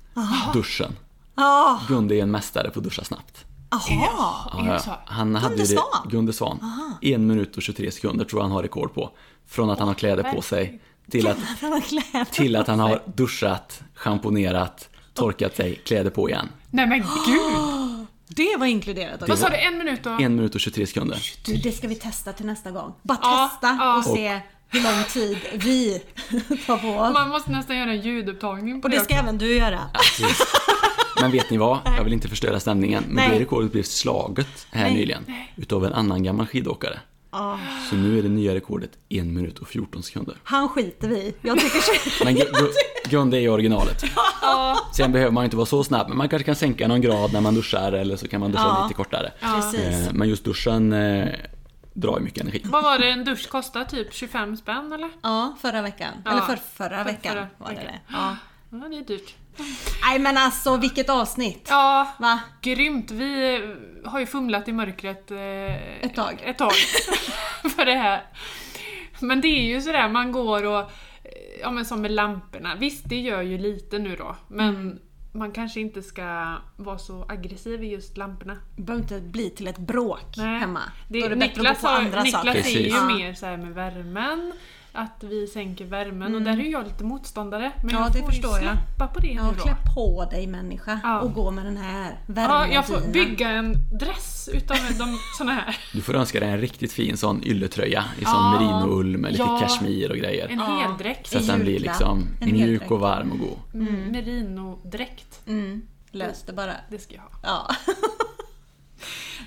[0.55, 0.92] Duschen.
[1.34, 3.44] Ja, Gunde är en mästare på att duscha snabbt.
[3.70, 4.78] jaha.
[4.80, 4.90] Så?
[5.07, 6.09] Han hade Gunde det, Svan?
[6.11, 6.59] Gunde Svan.
[7.03, 9.11] En minut och 23 sekunder tror jag han har rekord på.
[9.47, 10.80] Från att han har kläder på sig
[11.11, 11.36] till att,
[12.30, 16.49] till att han har duschat, schamponerat, torkat sig, kläder på igen.
[16.70, 17.86] Nej men gud!
[18.37, 19.26] Det var inkluderat också.
[19.26, 20.20] Vad sa du, en minut och...
[20.20, 21.32] En minut och 23 sekunder.
[21.45, 22.95] Du, det ska vi testa till nästa gång.
[23.03, 23.97] Bara Ja, testa ja.
[23.99, 26.03] och se hur lång tid vi
[26.66, 27.12] tar på oss.
[27.14, 29.14] Man måste nästan göra en ljudupptagning på Och det ska också.
[29.14, 29.80] även du göra.
[31.20, 31.78] Men vet ni vad?
[31.84, 33.05] Jag vill inte förstöra stämningen.
[33.07, 33.30] Men Nej.
[33.30, 34.95] det rekordet blev slaget här Nej.
[34.95, 35.24] nyligen.
[35.57, 37.01] Utav en annan gammal skidåkare.
[37.37, 37.59] Ah.
[37.91, 40.37] Så nu är det nya rekordet 1 minut och 14 sekunder.
[40.45, 41.34] Han skiter vi.
[41.43, 42.24] Jag tycker så.
[42.24, 44.05] Men Gu- Gu- Gunde är ju originalet.
[44.97, 47.41] Sen behöver man inte vara så snabb, men man kanske kan sänka någon grad när
[47.41, 48.82] man duschar eller så kan man duscha Ja.
[48.82, 49.32] lite kortare.
[49.41, 49.80] Precis.
[50.09, 51.28] Eh, Men just duschen eh,
[51.95, 52.62] drar ju mycket energi.
[52.64, 53.84] Vad var det en dusch kostade?
[53.84, 55.11] Typ 25 spänn eller?
[55.22, 56.12] Ja, förra veckan.
[56.24, 56.30] Ja.
[56.30, 57.93] Eller för, förra För- veckan förra var det veckan.
[58.09, 58.14] det.
[58.16, 58.37] Ja.
[58.70, 59.34] Ja, det är dyrt.
[60.03, 61.67] Nej men alltså vilket avsnitt.
[61.71, 62.41] Ja, Va?
[62.63, 63.11] grymt.
[63.11, 66.41] Vi eh, har ju fumlat i mörkret eh, Ett tag.
[66.45, 66.73] Ett tag.
[67.77, 68.23] för det här.
[69.21, 70.79] Men det är ju sådär, man går och...
[70.81, 70.87] eh,
[71.61, 72.75] Ja men som med lamporna.
[72.79, 74.37] Visst, det gör ju lite nu då.
[74.49, 74.99] Men Mm.
[75.33, 78.57] man kanske inte ska vara så aggressiv i just lamporna.
[78.77, 80.59] Det behöver inte bli till ett bråk Nej.
[80.61, 80.81] hemma.
[81.09, 82.51] Det, Då är det bättre Niklas att gå på har, andra Niklas saker.
[82.51, 82.77] är Precis.
[82.77, 83.07] ju Ja.
[83.07, 84.53] mer så här med värmen.
[84.97, 87.72] Att vi sänker värmen och där är jag lite motståndare.
[87.76, 87.94] Men Mm.
[87.94, 88.74] Ja, jag det får förstår ju jag.
[88.76, 89.62] släppa på det Ja, nu då.
[89.62, 91.20] klä på dig människa Ja.
[91.20, 92.72] och gå med den här Ja, värmen.
[92.72, 95.76] jag får bygga en dress utav de såna här.
[95.92, 98.61] Du får önska dig en riktigt fin sån ylletröja i sån Ja.
[98.61, 99.59] merinoull med lite Ja.
[99.61, 100.49] kashmir och grejer.
[100.49, 100.64] En Ja.
[100.88, 101.26] heldräkt.
[101.30, 102.90] Så att den blir liksom En mjuk heldräkt.
[102.90, 103.59] och varm och god.
[103.88, 103.94] Mm.
[104.12, 105.40] Merinodräkt.
[105.47, 106.72] Mm, lös det bara.
[106.90, 107.30] Det ska jag ha.
[107.42, 107.74] Ja.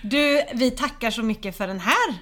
[0.02, 2.16] Du, vi tackar så mycket för den här.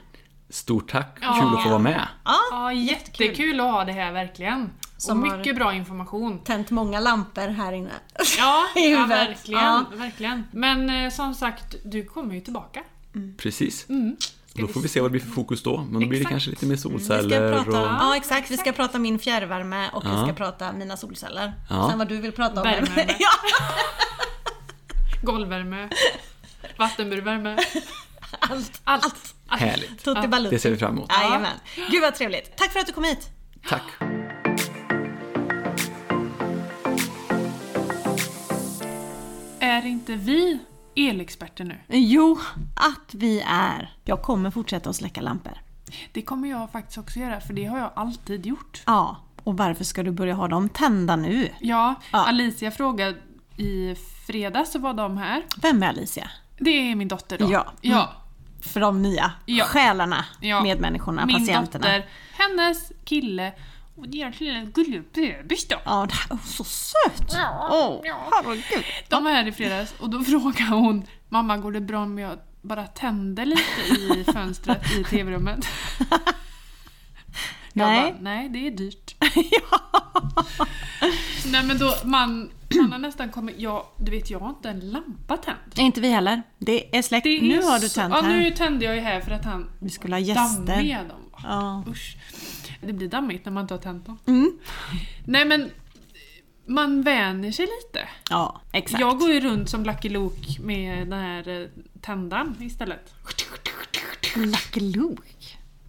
[0.50, 1.34] Stort tack, Ja.
[1.40, 2.08] kul att få vara med.
[2.26, 4.70] Ja, Ja, jättekul att ha det här verkligen.
[4.98, 6.40] Som och mycket bra information.
[6.40, 7.92] tänt många lampor här inne.
[8.38, 9.86] Ja, ja verkligen, Ja.
[9.94, 10.44] verkligen.
[10.52, 12.84] Men eh, som sagt, du kommer ju tillbaka.
[13.38, 13.90] Precis.
[13.90, 14.18] Mm.
[14.54, 15.78] Då får vi se vad det blir för fokus då.
[15.78, 16.30] Men då blir det Exakt.
[16.30, 17.88] kanske lite mer Vi ska solceller prata, och...
[17.88, 20.24] ja exakt, vi ska prata min fjärrvärme och vi Ja.
[20.26, 21.54] ska prata mina solceller.
[21.70, 21.90] Ja.
[21.90, 22.68] Sen vad du vill prata om.
[22.68, 23.16] Värmevärme.
[23.20, 23.30] ja,
[25.24, 25.90] Golvvärme,
[26.78, 27.58] vattenburvärme,
[28.40, 28.82] allt.
[28.84, 29.04] allt.
[29.06, 29.36] allt.
[29.48, 30.04] Härligt.
[30.04, 30.28] Tutti Ja.
[30.28, 30.56] balutti.
[30.56, 31.12] Det ser vi fram emot.
[31.22, 31.52] Jajamän.
[31.92, 32.58] Gud vad trevligt.
[32.58, 33.30] Tack för att du kom hit.
[33.70, 33.84] Tack.
[39.60, 40.60] Är inte vi
[40.96, 41.78] elexperter nu?
[41.88, 42.40] Jo,
[42.76, 43.94] att vi är.
[44.06, 45.54] Jag kommer fortsätta att släcka lampor.
[46.12, 48.82] Det kommer jag faktiskt också göra, för det har jag alltid gjort.
[48.86, 51.50] Ja, och varför ska du börja ha dem tända nu?
[51.60, 52.26] Ja, Ja.
[52.28, 53.16] Alicia frågade
[53.58, 53.96] i
[54.28, 55.44] fredags så var de här.
[55.62, 56.30] Vem är Alicia?
[56.60, 57.52] Det är min dotter då.
[57.52, 57.66] Ja.
[57.82, 58.12] ja.
[58.62, 59.66] För de nya Ja.
[59.66, 60.64] själarna, Ja.
[60.64, 61.86] medmänniskorna, Min patienterna.
[61.86, 63.54] dotter, hennes kille
[63.96, 65.76] och deras lilla gulliga bebis då.
[65.86, 67.36] Ja, det här, oh, så söt!
[67.72, 68.02] Åh,
[68.32, 68.84] herregud.
[69.10, 72.40] De var här i fredags och då frågade hon Mamma går det bra om jag
[72.62, 75.66] bara tänder lite i fönstret i tv-rummet?
[77.74, 78.12] Nej.
[78.12, 79.16] Bara, Nej, det är dyrt.
[81.46, 83.56] Nej men då, man, man har nästan kommit...
[83.60, 85.58] Ja, du vet jag har inte en lampa tänd.
[85.76, 86.42] Inte vi heller.
[86.58, 87.24] Det är släckt.
[87.24, 88.38] Det är nu har du så- tänt Ja, här.
[88.38, 91.04] nu tände jag ju här för att han Vi skulle ha gäster.
[91.08, 91.22] dem.
[91.44, 91.84] Ja.
[91.88, 92.18] Usch.
[92.82, 94.20] Det blir dammigt när man inte har tänt dem.
[94.26, 94.60] Mm.
[95.26, 95.70] Nej men,
[96.66, 98.08] man vänjer sig lite.
[98.30, 99.02] ja, exakt.
[99.02, 101.68] Jag går ju runt som Lucky Luke med den här eh,
[102.02, 103.14] tändaren istället.
[104.36, 105.22] Lucky Luke.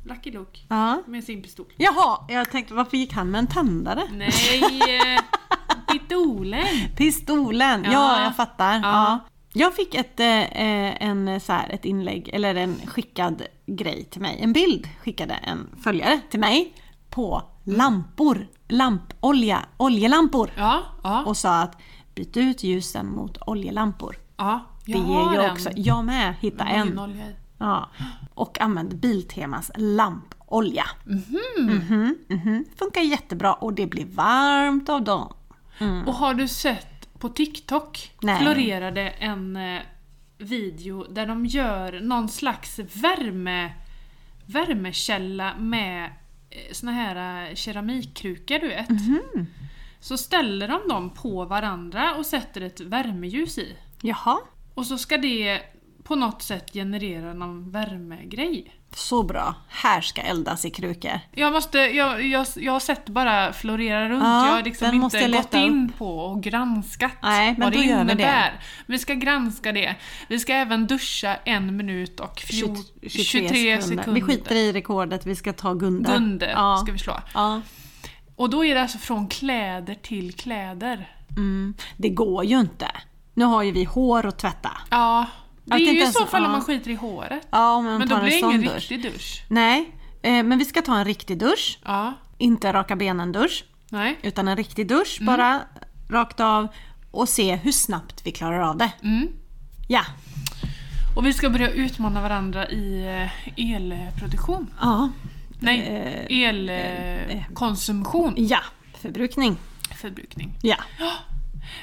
[0.09, 1.03] Lucky Luke Ja.
[1.07, 1.67] med sin pistol.
[1.77, 4.03] Jaha, jag tänkte varför gick han med en tändare?
[4.13, 4.29] Nej,
[5.15, 5.21] eh,
[5.93, 6.67] pistolen.
[6.97, 8.23] Pistolen, ja, Ja.
[8.23, 8.73] jag fattar.
[8.75, 8.81] Ja.
[8.83, 9.19] Ja.
[9.53, 14.21] Jag fick ett, eh, en, eh, så här, ett inlägg, eller en skickad grej till
[14.21, 14.39] mig.
[14.41, 16.73] En bild skickade en följare till mig
[17.11, 20.51] på lampor, lampolja, oljelampor.
[20.57, 21.77] Ja, ja, Och sa att
[22.15, 24.17] byt ut ljusen mot oljelampor.
[24.37, 24.61] ja.
[24.85, 25.51] Det Jag ger har jag en.
[25.53, 25.71] också.
[25.77, 27.01] Jag med, hitta en.
[27.59, 27.89] Ja.
[28.35, 30.85] Och använd Biltemas lampolja.
[31.05, 32.65] Mhm, mhm.
[32.77, 35.33] Funkar jättebra och det blir varmt av dem.
[36.07, 38.43] Och har du sett på TikTok Nej.
[38.43, 39.81] florerade en eh,
[40.39, 43.73] video där de gör någon slags värme,
[44.47, 46.05] värmekälla med
[46.51, 48.89] eh, såna här eh, keramikkrukor du vet.
[48.89, 49.47] Mhm.
[50.01, 53.77] Så ställer de dem på varandra och sätter ett värmeljus i.
[54.03, 54.39] Jaha,
[54.75, 55.63] Och så ska det
[56.09, 58.75] på något sätt generera någon värmegrej.
[58.95, 59.55] så bra.
[59.69, 61.21] Här ska eldas i krukor.
[61.35, 65.21] Jag, måste, jag, jag, jag har sett bara florera runt, Ja, jag har liksom inte
[65.21, 68.13] gått leta in på och granskat Nej, men vad det gör vi det.
[68.13, 68.61] innebär.
[68.87, 69.95] Vi ska granska det.
[70.29, 74.13] Vi ska även duscha en minut och fjol, 23, sekunder.
[74.13, 76.13] Vi skiter i rekordet, vi ska ta Gunde.
[76.13, 76.77] Gunde Ja.
[76.83, 77.21] ska vi slå.
[77.35, 77.61] Ja.
[78.37, 81.13] Och då är det alltså från kläder till kläder.
[81.37, 81.75] Mm.
[81.97, 82.87] Det går ju inte.
[83.35, 84.71] Nu har ju vi hår att tvätta.
[84.91, 85.27] Ja,
[85.69, 87.47] det är ju i så fall om man skiter i håret.
[87.51, 88.75] Ja, om man Men tar då blir det ingen dusch.
[88.75, 89.45] riktig dusch.
[89.49, 89.91] Nej,
[90.23, 91.79] eh, men vi ska ta en riktig dusch.
[91.85, 93.65] Ja, Inte raka benen-dusch.
[93.91, 94.19] nej.
[94.23, 95.61] Utan en riktig dusch, bara
[96.11, 96.69] rakt av.
[97.11, 98.91] Och se hur snabbt vi klarar av det.
[99.03, 99.29] Mm.
[99.89, 100.03] Ja.
[101.17, 103.05] Och vi ska börja utmana varandra i
[103.57, 104.71] eh, elproduktion.
[104.81, 105.09] Ja.
[105.61, 105.81] Nej,
[106.29, 106.49] Eh,
[107.39, 108.35] elkonsumtion.
[108.37, 108.61] Ja.
[109.01, 109.57] Förbrukning.
[109.97, 110.59] Förbrukning.
[110.63, 110.77] Ja.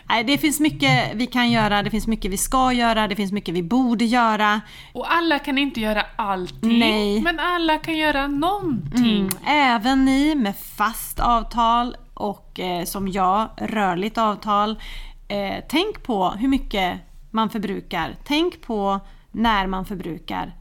[0.10, 3.32] Nej, det finns mycket vi kan göra, det finns mycket vi ska göra, det finns
[3.32, 4.62] mycket vi borde göra.
[4.94, 7.22] Och alla kan inte göra allting, Nej.
[7.22, 9.22] men alla kan göra någonting.
[9.22, 9.38] Mm.
[9.46, 14.80] Även ni med fast avtal och eh, som jag, rörligt avtal.
[15.28, 17.00] Eh, tänk på hur mycket
[17.32, 18.16] man förbrukar.
[18.24, 19.00] Tänk på
[19.32, 20.56] när man förbrukar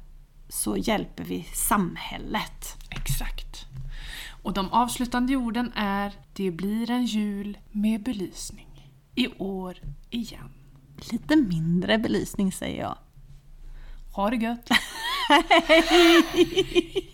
[0.49, 2.77] så hjälper vi samhället.
[2.91, 3.67] Exakt.
[4.43, 8.74] Och de avslutande orden är Det blir en jul med belysning.
[9.15, 9.79] I år
[10.11, 10.51] igen.
[11.13, 12.99] Lite mindre belysning säger jag.
[14.13, 14.69] Ha det gött!